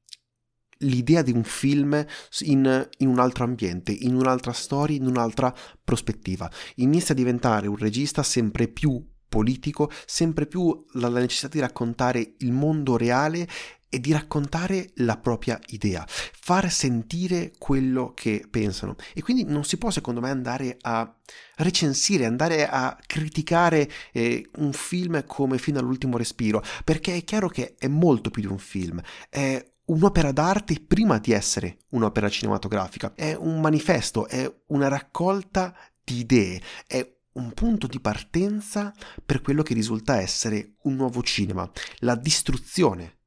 l'idea 0.79 1.23
di 1.23 1.33
un 1.33 1.45
film 1.45 2.05
in, 2.41 2.89
in, 2.99 3.09
un 3.09 3.19
altro 3.19 3.45
ambiente, 3.45 3.93
in 3.93 4.15
un'altra 4.15 4.53
storia, 4.53 4.97
in 4.97 5.07
un'altra 5.07 5.55
prospettiva. 5.83 6.51
Inizia 6.77 7.15
a 7.15 7.17
diventare 7.17 7.67
un 7.67 7.77
regista 7.77 8.23
sempre 8.23 8.69
più 8.69 9.03
politico, 9.29 9.91
sempre 10.07 10.47
più 10.47 10.85
la, 10.93 11.09
la 11.09 11.21
necessità 11.21 11.49
di 11.49 11.61
raccontare 11.61 12.35
il 12.39 12.53
mondo 12.53 12.97
reale 12.97 13.49
e 13.95 14.01
di 14.01 14.11
raccontare 14.11 14.91
la 14.97 15.17
propria 15.19 15.57
idea, 15.69 16.05
far 16.09 16.69
sentire 16.69 17.53
quello 17.59 18.13
che 18.13 18.45
pensano. 18.51 18.97
E 19.15 19.23
quindi 19.23 19.45
non 19.45 19.63
si 19.63 19.77
può, 19.77 19.91
secondo 19.91 20.21
me, 20.21 20.31
andare 20.31 20.77
a 20.81 21.15
recensire, 21.59 22.27
andare 22.27 22.69
a 22.69 22.99
criticare 23.07 23.89
eh, 24.13 24.49
un 24.57 24.73
film 24.73 25.25
come 25.27 25.59
fino 25.59 25.79
all'ultimo 25.79 26.17
respiro, 26.17 26.61
perché 26.83 27.15
è 27.15 27.23
chiaro 27.23 27.49
che 27.49 27.77
è 27.79 27.87
molto 27.87 28.31
più 28.31 28.43
di 28.43 28.49
un 28.49 28.59
film, 28.59 29.01
è 29.31 29.65
un'opera 29.87 30.33
d'arte 30.33 30.83
prima 30.87 31.19
di 31.19 31.33
essere 31.33 31.79
un'opera 31.91 32.29
cinematografica, 32.29 33.15
è 33.15 33.35
un 33.35 33.61
manifesto, 33.61 34.27
è 34.27 34.53
una 34.69 34.89
raccolta 34.89 35.75
di 36.03 36.19
idee, 36.21 36.61
è 36.87 37.07
un 37.33 37.53
punto 37.53 37.87
di 37.87 38.01
partenza 38.01 38.93
per 39.25 39.41
quello 39.41 39.63
che 39.63 39.75
risulta 39.75 40.21
essere 40.21 40.75
un 40.83 40.95
nuovo 40.95 41.23
cinema, 41.23 41.69
la 41.99 42.15
distruzione 42.15 43.19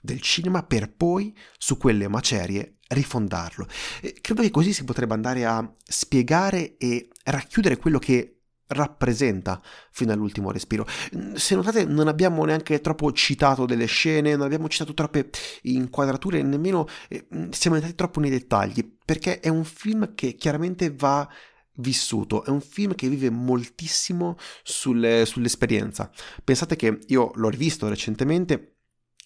del 0.00 0.20
cinema 0.20 0.62
per 0.62 0.92
poi 0.92 1.34
su 1.56 1.78
quelle 1.78 2.08
macerie 2.08 2.76
rifondarlo. 2.88 3.66
E 4.02 4.18
credo 4.20 4.42
che 4.42 4.50
così 4.50 4.72
si 4.72 4.84
potrebbe 4.84 5.14
andare 5.14 5.46
a 5.46 5.74
spiegare 5.82 6.76
e 6.76 7.08
racchiudere 7.24 7.78
quello 7.78 7.98
che 7.98 8.33
rappresenta 8.74 9.62
fino 9.90 10.12
all'ultimo 10.12 10.50
respiro. 10.50 10.86
Se 11.34 11.54
notate 11.54 11.84
non 11.84 12.08
abbiamo 12.08 12.44
neanche 12.44 12.80
troppo 12.80 13.12
citato 13.12 13.64
delle 13.64 13.86
scene, 13.86 14.36
non 14.36 14.44
abbiamo 14.44 14.68
citato 14.68 14.92
troppe 14.92 15.30
inquadrature, 15.62 16.42
nemmeno 16.42 16.86
eh, 17.08 17.26
siamo 17.50 17.76
entrati 17.76 17.96
troppo 17.96 18.20
nei 18.20 18.30
dettagli, 18.30 18.98
perché 19.04 19.40
è 19.40 19.48
un 19.48 19.64
film 19.64 20.14
che 20.14 20.34
chiaramente 20.34 20.92
va 20.92 21.28
vissuto, 21.76 22.44
è 22.44 22.50
un 22.50 22.60
film 22.60 22.94
che 22.94 23.08
vive 23.08 23.30
moltissimo 23.30 24.36
sulle, 24.62 25.24
sull'esperienza. 25.26 26.10
Pensate 26.42 26.76
che 26.76 26.98
io 27.06 27.30
l'ho 27.34 27.48
rivisto 27.48 27.88
recentemente 27.88 28.74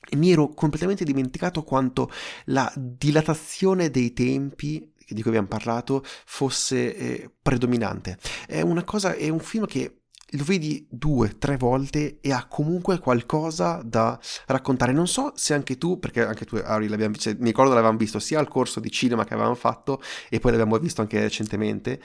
e 0.08 0.16
mi 0.16 0.30
ero 0.30 0.48
completamente 0.48 1.04
dimenticato 1.04 1.62
quanto 1.62 2.10
la 2.46 2.72
dilatazione 2.76 3.90
dei 3.90 4.12
tempi 4.12 4.92
di 5.08 5.20
cui 5.20 5.30
abbiamo 5.30 5.48
parlato 5.48 6.02
fosse 6.04 6.96
eh, 6.96 7.30
predominante. 7.40 8.18
È 8.46 8.60
una 8.60 8.84
cosa, 8.84 9.14
è 9.14 9.28
un 9.28 9.40
film 9.40 9.66
che 9.66 9.98
lo 10.32 10.44
vedi 10.44 10.86
due, 10.90 11.38
tre 11.38 11.56
volte 11.56 12.18
e 12.20 12.32
ha 12.32 12.46
comunque 12.46 12.98
qualcosa 12.98 13.80
da 13.82 14.18
raccontare. 14.46 14.92
Non 14.92 15.08
so 15.08 15.32
se 15.34 15.54
anche 15.54 15.78
tu, 15.78 15.98
perché 15.98 16.24
anche 16.24 16.44
tu, 16.44 16.56
Ari, 16.56 16.88
cioè, 17.16 17.34
mi 17.38 17.46
ricordo 17.46 17.72
l'avevamo 17.72 17.96
visto 17.96 18.18
sia 18.18 18.38
al 18.38 18.48
corso 18.48 18.80
di 18.80 18.90
cinema 18.90 19.24
che 19.24 19.32
avevamo 19.32 19.54
fatto 19.54 20.02
e 20.28 20.38
poi 20.38 20.50
l'abbiamo 20.50 20.76
visto 20.78 21.00
anche 21.00 21.20
recentemente 21.20 22.00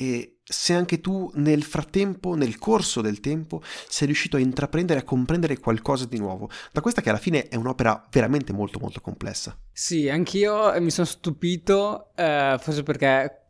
e 0.00 0.38
se 0.44 0.74
anche 0.74 1.00
tu 1.00 1.28
nel 1.34 1.64
frattempo, 1.64 2.36
nel 2.36 2.56
corso 2.56 3.00
del 3.00 3.18
tempo, 3.18 3.60
sei 3.88 4.06
riuscito 4.06 4.36
a 4.36 4.40
intraprendere, 4.40 5.00
a 5.00 5.02
comprendere 5.02 5.58
qualcosa 5.58 6.06
di 6.06 6.18
nuovo, 6.18 6.48
da 6.72 6.80
questa 6.80 7.02
che 7.02 7.08
alla 7.08 7.18
fine 7.18 7.48
è 7.48 7.56
un'opera 7.56 8.06
veramente 8.10 8.52
molto 8.52 8.78
molto 8.78 9.00
complessa. 9.00 9.58
Sì, 9.72 10.08
anch'io 10.08 10.80
mi 10.80 10.90
sono 10.90 11.06
stupito, 11.06 12.14
eh, 12.14 12.56
forse 12.60 12.84
perché 12.84 13.42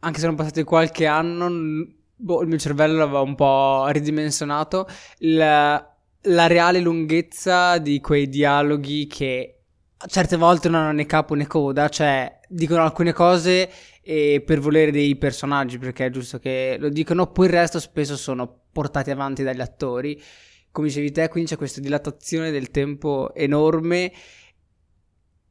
anche 0.00 0.18
se 0.18 0.24
sono 0.24 0.36
passati 0.36 0.62
qualche 0.62 1.06
anno, 1.06 1.48
boh, 2.14 2.42
il 2.42 2.48
mio 2.48 2.58
cervello 2.58 2.98
l'aveva 2.98 3.20
un 3.20 3.34
po' 3.34 3.86
ridimensionato, 3.88 4.86
la, 5.20 5.96
la 6.22 6.46
reale 6.46 6.80
lunghezza 6.80 7.78
di 7.78 7.98
quei 8.00 8.28
dialoghi 8.28 9.06
che 9.06 9.62
certe 10.06 10.36
volte 10.36 10.68
non 10.68 10.82
hanno 10.82 10.92
né 10.92 11.06
capo 11.06 11.34
né 11.34 11.46
coda, 11.46 11.88
cioè 11.88 12.37
dicono 12.48 12.82
alcune 12.82 13.12
cose 13.12 13.70
e 14.02 14.42
per 14.44 14.58
volere 14.58 14.90
dei 14.90 15.16
personaggi, 15.16 15.78
perché 15.78 16.06
è 16.06 16.10
giusto 16.10 16.38
che 16.38 16.76
lo 16.78 16.88
dicono, 16.88 17.30
poi 17.30 17.46
il 17.46 17.52
resto 17.52 17.78
spesso 17.78 18.16
sono 18.16 18.62
portati 18.72 19.10
avanti 19.10 19.42
dagli 19.42 19.60
attori. 19.60 20.20
Come 20.70 20.88
dicevi 20.88 21.12
te, 21.12 21.28
quindi 21.28 21.50
c'è 21.50 21.56
questa 21.56 21.80
dilatazione 21.80 22.50
del 22.50 22.70
tempo 22.70 23.34
enorme 23.34 24.12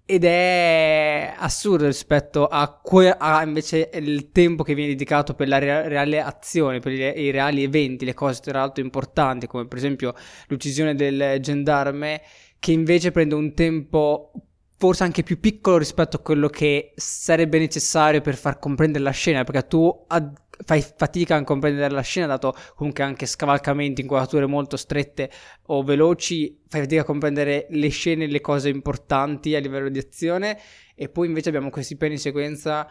ed 0.10 0.24
è 0.24 1.34
assurdo 1.38 1.86
rispetto 1.86 2.48
a, 2.48 2.80
que- 2.82 3.14
a 3.18 3.44
invece 3.44 3.90
il 3.94 4.32
tempo 4.32 4.64
che 4.64 4.74
viene 4.74 4.92
dedicato 4.92 5.34
per 5.34 5.50
la 5.50 5.58
re- 5.58 5.90
reale 5.90 6.22
azione, 6.22 6.80
per 6.80 6.94
re- 6.94 7.10
i 7.10 7.30
reali 7.30 7.62
eventi, 7.62 8.06
le 8.06 8.14
cose 8.14 8.40
tra 8.40 8.60
l'altro 8.60 8.82
importanti, 8.82 9.48
come 9.48 9.68
per 9.68 9.78
esempio 9.78 10.14
l'uccisione 10.48 10.96
del 10.96 11.40
gendarme, 11.42 12.22
che 12.58 12.72
invece 12.72 13.12
prende 13.12 13.36
un 13.36 13.54
tempo 13.54 14.32
forse 14.78 15.04
anche 15.04 15.24
più 15.24 15.40
piccolo 15.40 15.78
rispetto 15.78 16.18
a 16.18 16.20
quello 16.20 16.50
che 16.50 16.94
sarebbe 16.96 17.58
necessario 17.58 18.22
per 18.22 18.36
far 18.36 18.60
comprendere 18.60 19.04
la 19.04 19.12
scena, 19.12 19.44
perché 19.44 19.68
tu 19.68 20.06
ad- 20.08 20.40
fai 20.64 20.84
fatica 20.96 21.36
a 21.36 21.44
comprendere 21.44 21.94
la 21.94 22.02
scena, 22.02 22.28
dato 22.28 22.56
comunque 22.76 23.04
anche 23.04 23.26
scavalcamenti, 23.26 24.02
inquadrature 24.02 24.46
molto 24.46 24.78
strette 24.78 25.32
o 25.68 25.84
veloci, 25.84 26.62
fai 26.68 26.82
fatica 26.82 27.02
a 27.02 27.06
comprendere 27.06 27.66
le 27.72 27.90
scene, 27.90 28.28
le 28.28 28.42
cose 28.42 28.70
importanti 28.70 29.56
a 29.56 29.60
livello 29.60 29.90
di 29.90 30.00
azione, 30.00 30.60
e 30.96 31.10
poi 31.10 31.28
invece 31.28 31.50
abbiamo 31.50 31.72
questi 31.72 31.96
piani 31.96 32.18
sequenza 32.18 32.88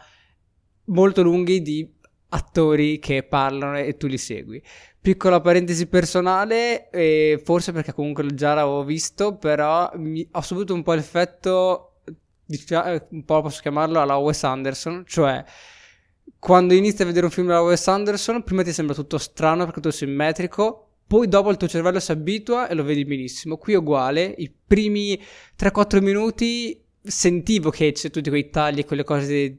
molto 0.85 1.23
lunghi 1.23 1.61
di 1.61 1.89
attori 2.29 2.99
che 2.99 3.23
parlano 3.23 3.77
e 3.77 3.95
tu 3.95 4.07
li 4.07 4.17
segui. 4.17 4.61
Piccola 5.07 5.39
parentesi 5.39 5.87
personale, 5.87 6.89
eh, 6.89 7.41
forse 7.41 7.71
perché 7.71 7.93
comunque 7.93 8.25
già 8.33 8.53
l'avevo 8.53 8.83
visto, 8.83 9.37
però 9.37 9.89
mi, 9.95 10.27
ho 10.29 10.41
subito 10.41 10.73
un 10.73 10.83
po' 10.83 10.95
l'effetto, 10.95 12.01
un 13.11 13.23
po' 13.23 13.41
posso 13.41 13.61
chiamarlo 13.61 14.01
alla 14.01 14.17
Wes 14.17 14.43
Anderson, 14.43 15.05
cioè 15.07 15.41
quando 16.37 16.73
inizi 16.73 17.03
a 17.03 17.05
vedere 17.05 17.23
un 17.23 17.31
film 17.31 17.47
della 17.47 17.61
Wes 17.61 17.87
Anderson, 17.87 18.43
prima 18.43 18.63
ti 18.63 18.73
sembra 18.73 18.93
tutto 18.93 19.17
strano 19.17 19.63
perché 19.63 19.79
tutto 19.79 19.95
simmetrico, 19.95 20.95
poi 21.07 21.29
dopo 21.29 21.51
il 21.51 21.55
tuo 21.55 21.69
cervello 21.69 22.01
si 22.01 22.11
abitua 22.11 22.67
e 22.67 22.73
lo 22.73 22.83
vedi 22.83 23.05
benissimo. 23.05 23.55
Qui 23.55 23.71
è 23.71 23.77
uguale, 23.77 24.35
i 24.37 24.51
primi 24.51 25.17
3-4 25.57 26.01
minuti 26.01 26.83
sentivo 27.01 27.69
che 27.69 27.93
c'è 27.93 28.09
tutti 28.09 28.27
quei 28.27 28.49
tagli 28.49 28.79
e 28.79 28.85
quelle 28.85 29.05
cose 29.05 29.57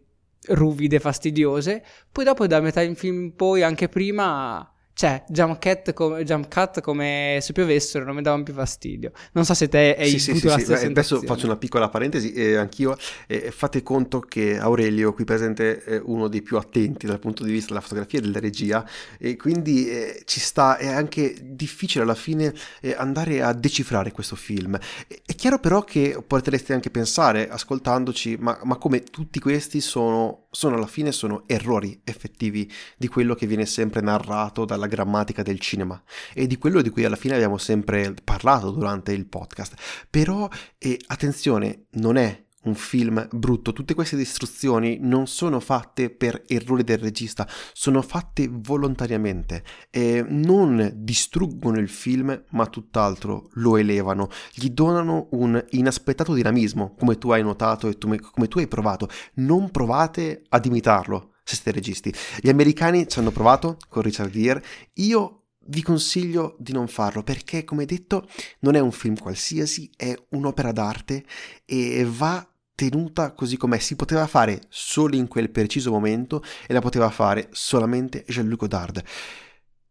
ruvide, 0.49 1.01
fastidiose, 1.01 1.83
poi 2.13 2.25
dopo 2.25 2.47
da 2.47 2.61
metà 2.61 2.83
in 2.83 2.97
film 2.97 3.31
poi, 3.31 3.63
anche 3.63 3.89
prima 3.89 4.71
cioè, 4.99 5.23
jump 5.29 5.61
cut, 5.61 5.93
come, 5.93 6.25
jump 6.25 6.53
cut 6.53 6.81
come 6.81 7.39
se 7.41 7.53
piovessero 7.53 8.05
non 8.05 8.17
mi 8.17 8.23
davano 8.23 8.43
più 8.43 8.53
fastidio. 8.53 9.13
Non 9.31 9.45
so 9.45 9.55
se 9.55 9.69
te 9.69 9.95
hai 9.97 10.11
sì, 10.11 10.19
sì, 10.19 10.37
sì, 10.37 10.49
sì. 10.49 10.73
Adesso 10.73 11.21
faccio 11.21 11.47
una 11.47 11.57
piccola 11.57 11.89
parentesi, 11.89 12.33
eh, 12.33 12.57
anch'io. 12.57 12.97
Eh, 13.29 13.53
fate 13.53 13.85
conto 13.85 14.19
che 14.19 14.59
Aurelio, 14.59 15.15
qui 15.15 15.23
presente, 15.23 15.85
è 15.85 16.01
uno 16.03 16.27
dei 16.27 16.43
più 16.43 16.57
attenti 16.57 17.07
dal 17.07 17.21
punto 17.21 17.45
di 17.45 17.53
vista 17.53 17.69
della 17.69 17.81
fotografia 17.81 18.19
e 18.19 18.23
della 18.23 18.41
regia, 18.41 18.85
e 19.19 19.37
quindi 19.37 19.89
eh, 19.89 20.23
ci 20.25 20.41
sta, 20.41 20.79
è 20.79 20.89
anche 20.89 21.33
difficile 21.45 22.03
alla 22.03 22.17
fine 22.17 22.53
eh, 22.81 22.97
andare 22.99 23.41
a 23.41 23.53
decifrare 23.53 24.11
questo 24.11 24.35
film. 24.35 24.77
È 25.07 25.35
chiaro 25.37 25.61
però 25.61 25.85
che 25.85 26.21
potreste 26.27 26.73
anche 26.73 26.91
pensare, 26.91 27.49
ascoltandoci, 27.49 28.37
ma, 28.41 28.59
ma 28.65 28.75
come 28.75 29.05
tutti 29.05 29.39
questi 29.39 29.81
sono, 29.81 30.47
sono 30.51 30.75
alla 30.75 30.89
fine 30.89 31.13
sono 31.13 31.45
errori 31.47 32.01
effettivi 32.03 32.69
di 32.97 33.07
quello 33.07 33.37
che 33.37 33.47
viene 33.47 33.65
sempre 33.65 34.01
narrato 34.01 34.65
dalla 34.65 34.87
grammatica 34.89 35.43
del 35.43 35.61
cinema 35.61 36.03
e 36.35 36.47
di 36.47 36.59
quello 36.59 36.83
di 36.83 36.91
cui 36.91 37.05
alla 37.05 37.17
fine 37.17 37.35
abbiamo 37.35 37.59
sempre 37.59 38.15
parlato 38.25 38.71
durante 38.71 39.13
il 39.13 39.27
podcast. 39.27 39.75
Però, 40.11 40.49
eh, 40.79 40.99
attenzione, 41.07 41.87
non 41.93 42.17
è 42.17 42.47
un 42.65 42.75
film 42.75 43.27
brutto. 43.31 43.73
Tutte 43.73 43.95
queste 43.95 44.17
distruzioni 44.17 44.99
non 45.01 45.27
sono 45.27 45.61
fatte 45.61 46.11
per 46.11 46.43
errori 46.47 46.85
del 46.85 46.99
regista, 46.99 47.49
sono 47.73 48.03
fatte 48.03 48.49
volontariamente 48.51 49.63
e 49.91 50.25
non 50.27 50.93
distruggono 50.95 51.79
il 51.79 51.89
film, 51.89 52.45
ma 52.51 52.67
tutt'altro 52.67 53.49
lo 53.55 53.77
elevano, 53.77 54.29
gli 54.53 54.69
donano 54.71 55.29
un 55.33 55.63
inaspettato 55.71 56.35
dinamismo, 56.35 56.95
come 56.95 57.19
tu 57.19 57.31
hai 57.31 57.43
notato 57.43 57.89
e 57.89 57.99
tu, 57.99 58.15
come 58.17 58.49
tu 58.49 58.59
hai 58.59 58.69
provato. 58.69 59.09
Non 59.35 59.71
provate 59.71 60.43
ad 60.49 60.65
imitarlo 60.67 61.33
se 61.49 61.55
siete 61.55 61.73
registi. 61.73 62.13
Gli 62.41 62.51
americani 62.51 63.09
ci 63.09 63.19
hanno 63.19 63.31
provato 63.31 63.79
con 63.89 64.03
Richard 64.03 64.31
Gere, 64.31 64.63
io 64.95 65.45
vi 65.71 65.83
consiglio 65.83 66.57
di 66.59 66.73
non 66.73 66.89
farlo 66.89 67.23
perché, 67.23 67.65
come 67.65 67.85
detto, 67.85 68.29
non 68.61 68.75
è 68.75 68.81
un 68.81 68.93
film 68.93 69.17
qualsiasi, 69.19 69.91
è 69.97 70.15
un'opera 70.31 70.73
d'arte 70.73 71.25
e 71.65 72.07
va 72.09 72.47
tenuta 72.75 73.33
così 73.33 73.57
com'è. 73.57 73.79
Si 73.79 73.97
poteva 73.97 74.27
fare 74.27 74.63
solo 74.69 75.17
in 75.17 75.27
quel 75.27 75.51
preciso 75.51 75.91
momento 75.91 76.43
e 76.67 76.73
la 76.73 76.81
poteva 76.81 77.11
fare 77.11 77.49
solamente 77.53 78.25
Jean-Luc 78.27 78.61
Godard. 78.61 79.03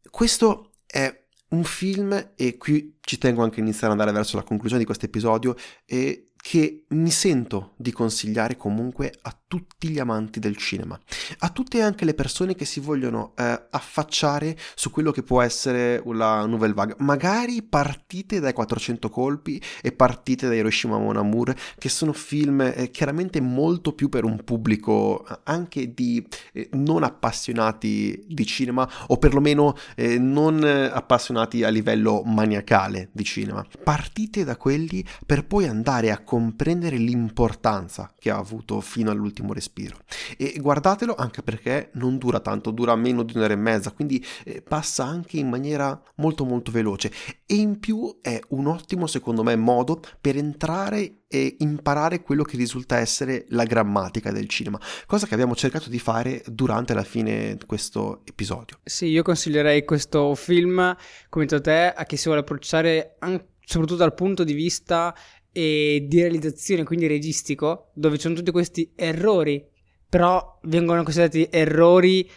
Questo 0.09 0.71
è 0.85 1.25
un 1.49 1.63
film, 1.63 2.33
e 2.35 2.57
qui 2.57 2.97
ci 3.01 3.17
tengo 3.17 3.43
anche 3.43 3.59
a 3.59 3.63
iniziare 3.63 3.93
ad 3.93 3.99
andare 3.99 4.11
verso 4.11 4.35
la 4.35 4.43
conclusione 4.43 4.81
di 4.81 4.85
questo 4.85 5.05
episodio, 5.05 5.55
che 6.47 6.85
mi 6.91 7.11
sento 7.11 7.73
di 7.75 7.91
consigliare 7.91 8.55
comunque 8.55 9.13
a 9.23 9.37
tutti 9.45 9.89
gli 9.89 9.99
amanti 9.99 10.39
del 10.39 10.55
cinema, 10.55 10.97
a 11.39 11.49
tutte 11.49 11.81
anche 11.81 12.05
le 12.05 12.13
persone 12.13 12.55
che 12.55 12.63
si 12.63 12.79
vogliono 12.79 13.33
eh, 13.35 13.67
affacciare 13.69 14.57
su 14.73 14.89
quello 14.89 15.11
che 15.11 15.23
può 15.23 15.41
essere 15.41 16.01
la 16.05 16.45
Nouvelle 16.45 16.73
Vague. 16.73 16.95
Magari 16.99 17.61
partite 17.63 18.39
dai 18.39 18.53
400 18.53 19.09
colpi 19.09 19.61
e 19.81 19.91
partite 19.91 20.47
da 20.47 20.55
Hiroshima 20.55 20.97
Mon 20.97 21.17
Amour, 21.17 21.53
che 21.77 21.89
sono 21.89 22.13
film 22.13 22.61
eh, 22.61 22.91
chiaramente 22.91 23.41
molto 23.41 23.91
più 23.91 24.07
per 24.07 24.23
un 24.23 24.41
pubblico 24.45 25.27
eh, 25.27 25.39
anche 25.43 25.93
di 25.93 26.25
eh, 26.53 26.69
non 26.73 27.03
appassionati 27.03 28.23
di 28.25 28.45
cinema 28.45 28.89
o 29.07 29.17
perlomeno 29.17 29.75
eh, 29.97 30.17
non 30.17 30.63
appassionati 30.63 31.65
a 31.65 31.69
livello 31.69 32.23
maniacale 32.23 33.09
di 33.11 33.25
cinema. 33.25 33.65
Partite 33.83 34.45
da 34.45 34.55
quelli 34.55 35.03
per 35.25 35.45
poi 35.45 35.67
andare 35.67 36.09
a 36.09 36.19
comprare 36.19 36.35
comprendere 36.37 36.97
l'importanza 36.97 38.13
che 38.15 38.29
ha 38.29 38.37
avuto 38.37 38.79
fino 38.79 39.09
all'ultimo 39.09 39.53
respiro. 39.53 39.97
E 40.37 40.59
guardatelo 40.61 41.15
anche 41.15 41.41
perché 41.41 41.89
non 41.93 42.19
dura 42.19 42.39
tanto, 42.39 42.69
dura 42.69 42.95
meno 42.95 43.23
di 43.23 43.33
un'ora 43.35 43.53
e 43.53 43.57
mezza, 43.57 43.89
quindi 43.89 44.23
eh, 44.43 44.61
passa 44.61 45.03
anche 45.03 45.39
in 45.39 45.49
maniera 45.49 45.99
molto 46.17 46.45
molto 46.45 46.69
veloce 46.69 47.11
e 47.43 47.55
in 47.55 47.79
più 47.79 48.19
è 48.21 48.39
un 48.49 48.67
ottimo 48.67 49.07
secondo 49.07 49.41
me 49.41 49.55
modo 49.55 49.99
per 50.21 50.37
entrare 50.37 51.23
e 51.27 51.55
imparare 51.57 52.21
quello 52.21 52.43
che 52.43 52.55
risulta 52.55 52.99
essere 52.99 53.45
la 53.49 53.63
grammatica 53.63 54.31
del 54.31 54.47
cinema, 54.47 54.79
cosa 55.07 55.25
che 55.25 55.33
abbiamo 55.33 55.55
cercato 55.55 55.89
di 55.89 55.97
fare 55.97 56.43
durante 56.45 56.93
la 56.93 57.03
fine 57.03 57.55
di 57.55 57.65
questo 57.65 58.21
episodio. 58.25 58.77
Sì, 58.83 59.07
io 59.07 59.23
consiglierei 59.23 59.83
questo 59.85 60.35
film, 60.35 60.95
come 61.29 61.45
detto 61.45 61.61
te, 61.61 61.91
a 61.91 62.03
chi 62.05 62.15
si 62.15 62.25
vuole 62.25 62.41
approcciare 62.41 63.15
anche 63.17 63.55
soprattutto 63.67 63.99
dal 63.99 64.13
punto 64.13 64.45
di 64.45 64.53
vista 64.53 65.13
eh, 65.51 66.05
di 66.07 66.21
realizzazione, 66.21 66.83
quindi 66.83 67.07
registico, 67.07 67.91
dove 67.93 68.15
ci 68.15 68.23
sono 68.23 68.35
tutti 68.35 68.51
questi 68.51 68.93
errori, 68.95 69.65
però 70.09 70.59
vengono 70.63 71.03
considerati 71.03 71.47
errori 71.51 72.29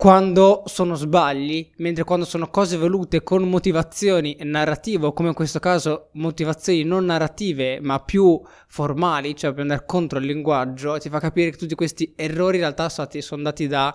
quando 0.00 0.62
sono 0.64 0.94
sbagli, 0.94 1.72
mentre 1.76 2.04
quando 2.04 2.24
sono 2.24 2.48
cose 2.48 2.78
volute 2.78 3.22
con 3.22 3.46
motivazioni 3.46 4.34
narrative, 4.40 5.12
come 5.12 5.28
in 5.28 5.34
questo 5.34 5.58
caso 5.58 6.08
motivazioni 6.14 6.84
non 6.84 7.04
narrative 7.04 7.80
ma 7.82 7.98
più 7.98 8.40
formali, 8.66 9.36
cioè 9.36 9.52
per 9.52 9.60
andare 9.60 9.84
contro 9.84 10.18
il 10.18 10.24
linguaggio, 10.24 10.96
ti 10.96 11.10
fa 11.10 11.20
capire 11.20 11.50
che 11.50 11.58
tutti 11.58 11.74
questi 11.74 12.14
errori 12.16 12.56
in 12.56 12.62
realtà 12.62 12.88
sono 12.88 13.42
dati 13.42 13.66
da 13.66 13.94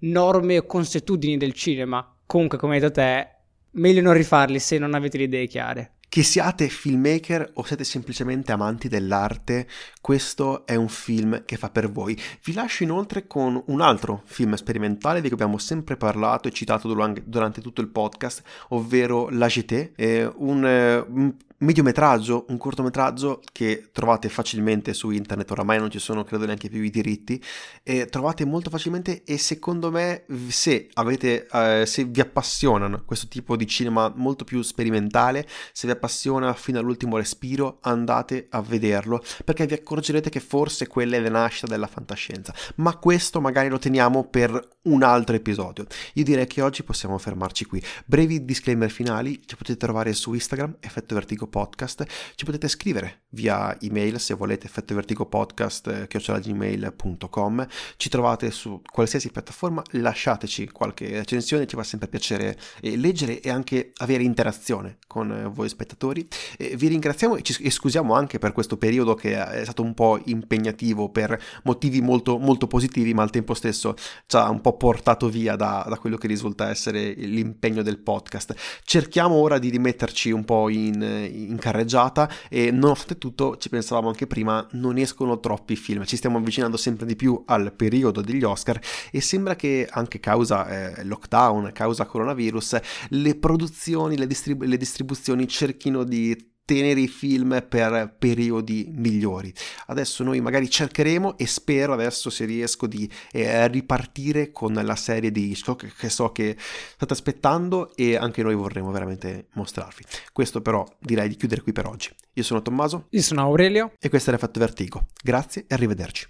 norme 0.00 0.58
o 0.58 0.66
consuetudini 0.66 1.36
del 1.36 1.52
cinema. 1.52 2.04
Comunque, 2.26 2.58
come 2.58 2.74
hai 2.74 2.80
detto 2.80 2.94
te, 2.94 3.28
meglio 3.74 4.02
non 4.02 4.14
rifarli 4.14 4.58
se 4.58 4.78
non 4.78 4.92
avete 4.92 5.18
le 5.18 5.24
idee 5.24 5.46
chiare. 5.46 5.93
Che 6.14 6.22
siate 6.22 6.68
filmmaker 6.68 7.50
o 7.54 7.64
siete 7.64 7.82
semplicemente 7.82 8.52
amanti 8.52 8.86
dell'arte, 8.86 9.66
questo 10.00 10.64
è 10.64 10.76
un 10.76 10.86
film 10.86 11.44
che 11.44 11.56
fa 11.56 11.70
per 11.70 11.90
voi. 11.90 12.16
Vi 12.44 12.52
lascio 12.52 12.84
inoltre 12.84 13.26
con 13.26 13.60
un 13.66 13.80
altro 13.80 14.22
film 14.24 14.54
sperimentale 14.54 15.20
di 15.20 15.26
cui 15.26 15.36
abbiamo 15.36 15.58
sempre 15.58 15.96
parlato 15.96 16.46
e 16.46 16.52
citato 16.52 16.86
durante 16.86 17.60
tutto 17.60 17.80
il 17.80 17.88
podcast, 17.88 18.44
ovvero 18.68 19.28
La 19.28 19.48
GT, 19.48 20.30
un, 20.36 21.04
un 21.08 21.34
mediometraggio, 21.58 22.46
un 22.48 22.58
cortometraggio 22.58 23.40
che 23.52 23.90
trovate 23.92 24.28
facilmente 24.28 24.92
su 24.92 25.10
internet, 25.10 25.50
oramai 25.50 25.78
non 25.78 25.90
ci 25.90 25.98
sono 25.98 26.24
credo 26.24 26.46
neanche 26.46 26.68
più 26.68 26.82
i 26.82 26.90
diritti, 26.90 27.42
e 27.82 28.06
trovate 28.06 28.44
molto 28.44 28.70
facilmente 28.70 29.22
e 29.24 29.38
secondo 29.38 29.90
me 29.90 30.24
se 30.48 30.88
avete, 30.94 31.46
eh, 31.46 31.84
se 31.86 32.04
vi 32.04 32.20
appassionano 32.20 33.02
questo 33.04 33.28
tipo 33.28 33.56
di 33.56 33.66
cinema 33.66 34.12
molto 34.14 34.44
più 34.44 34.62
sperimentale, 34.62 35.46
se 35.72 35.86
vi 35.86 35.92
appassiona 35.92 36.52
fino 36.54 36.78
all'ultimo 36.78 37.16
respiro, 37.16 37.78
andate 37.82 38.46
a 38.50 38.60
vederlo, 38.60 39.22
perché 39.44 39.66
vi 39.66 39.74
accorgerete 39.74 40.30
che 40.30 40.40
forse 40.40 40.86
quella 40.86 41.16
è 41.16 41.20
la 41.20 41.30
nascita 41.30 41.66
della 41.66 41.86
fantascienza, 41.86 42.54
ma 42.76 42.96
questo 42.96 43.40
magari 43.40 43.68
lo 43.68 43.78
teniamo 43.78 44.24
per 44.24 44.68
un 44.82 45.02
altro 45.02 45.36
episodio. 45.36 45.86
Io 46.14 46.24
direi 46.24 46.46
che 46.46 46.62
oggi 46.62 46.82
possiamo 46.82 47.16
fermarci 47.18 47.64
qui. 47.64 47.82
Brevi 48.04 48.44
disclaimer 48.44 48.90
finali, 48.90 49.40
ci 49.46 49.56
potete 49.56 49.78
trovare 49.78 50.12
su 50.12 50.32
Instagram, 50.32 50.76
effetto 50.80 51.14
vertigo 51.14 51.43
podcast, 51.48 52.04
ci 52.34 52.44
potete 52.44 52.68
scrivere 52.68 53.22
via 53.30 53.76
email 53.80 54.18
se 54.20 54.34
volete 54.34 54.66
effettovertigopodcast 54.66 56.06
chiocciolagmail.com 56.06 57.66
ci 57.96 58.08
trovate 58.08 58.50
su 58.50 58.80
qualsiasi 58.90 59.30
piattaforma 59.30 59.82
lasciateci 59.90 60.68
qualche 60.68 61.08
recensione 61.08 61.66
ci 61.66 61.76
fa 61.76 61.82
sempre 61.82 62.08
piacere 62.08 62.56
eh, 62.80 62.96
leggere 62.96 63.40
e 63.40 63.50
anche 63.50 63.92
avere 63.96 64.22
interazione 64.22 64.98
con 65.06 65.30
eh, 65.30 65.44
voi 65.44 65.68
spettatori. 65.68 66.26
Eh, 66.56 66.76
vi 66.76 66.88
ringraziamo 66.88 67.36
e 67.36 67.42
ci 67.42 67.70
scusiamo 67.70 68.14
anche 68.14 68.38
per 68.38 68.52
questo 68.52 68.76
periodo 68.76 69.14
che 69.14 69.32
è 69.34 69.62
stato 69.64 69.82
un 69.82 69.94
po' 69.94 70.20
impegnativo 70.24 71.10
per 71.10 71.40
motivi 71.64 72.00
molto 72.00 72.38
molto 72.38 72.66
positivi 72.66 73.14
ma 73.14 73.22
al 73.22 73.30
tempo 73.30 73.54
stesso 73.54 73.94
ci 74.26 74.36
ha 74.36 74.50
un 74.50 74.60
po' 74.60 74.76
portato 74.76 75.28
via 75.28 75.56
da, 75.56 75.84
da 75.88 75.98
quello 75.98 76.16
che 76.16 76.26
risulta 76.26 76.70
essere 76.70 77.12
l'impegno 77.12 77.82
del 77.82 77.98
podcast. 77.98 78.54
Cerchiamo 78.84 79.34
ora 79.34 79.58
di 79.58 79.68
rimetterci 79.68 80.30
un 80.30 80.44
po' 80.44 80.68
in 80.68 81.28
in 81.34 81.58
carreggiata 81.58 82.30
e 82.48 82.70
nonostante 82.70 83.18
tutto 83.18 83.56
ci 83.56 83.68
pensavamo 83.68 84.08
anche 84.08 84.26
prima 84.26 84.66
non 84.72 84.98
escono 84.98 85.40
troppi 85.40 85.76
film. 85.76 86.04
Ci 86.04 86.16
stiamo 86.16 86.38
avvicinando 86.38 86.76
sempre 86.76 87.06
di 87.06 87.16
più 87.16 87.42
al 87.46 87.72
periodo 87.72 88.20
degli 88.20 88.44
Oscar 88.44 88.80
e 89.10 89.20
sembra 89.20 89.56
che 89.56 89.86
anche 89.90 90.20
causa 90.20 90.96
eh, 90.96 91.04
lockdown 91.04 91.72
causa 91.72 92.06
coronavirus 92.06 92.80
le 93.10 93.34
produzioni 93.36 94.16
le, 94.16 94.26
distrib- 94.26 94.62
le 94.62 94.76
distribuzioni 94.76 95.46
cerchino 95.48 96.04
di 96.04 96.52
tenere 96.64 97.00
i 97.00 97.08
film 97.08 97.64
per 97.68 98.14
periodi 98.18 98.88
migliori. 98.90 99.52
Adesso 99.86 100.24
noi 100.24 100.40
magari 100.40 100.68
cercheremo 100.68 101.36
e 101.36 101.46
spero 101.46 101.92
adesso 101.92 102.30
se 102.30 102.44
riesco 102.44 102.86
di 102.86 103.10
eh, 103.32 103.68
ripartire 103.68 104.50
con 104.50 104.72
la 104.72 104.96
serie 104.96 105.30
di 105.30 105.50
Hitchcock 105.50 105.94
che 105.96 106.08
so 106.08 106.32
che 106.32 106.56
state 106.58 107.12
aspettando 107.12 107.94
e 107.94 108.16
anche 108.16 108.42
noi 108.42 108.54
vorremmo 108.54 108.90
veramente 108.90 109.48
mostrarvi. 109.52 110.04
Questo 110.32 110.62
però 110.62 110.84
direi 110.98 111.28
di 111.28 111.36
chiudere 111.36 111.62
qui 111.62 111.72
per 111.72 111.86
oggi. 111.86 112.10
Io 112.34 112.42
sono 112.42 112.62
Tommaso. 112.62 113.06
Io 113.10 113.22
sono 113.22 113.42
Aurelio. 113.42 113.92
E 113.98 114.08
questo 114.08 114.30
era 114.30 114.38
Fatto 114.38 114.58
Vertigo. 114.58 115.06
Grazie 115.22 115.64
e 115.68 115.74
arrivederci. 115.74 116.28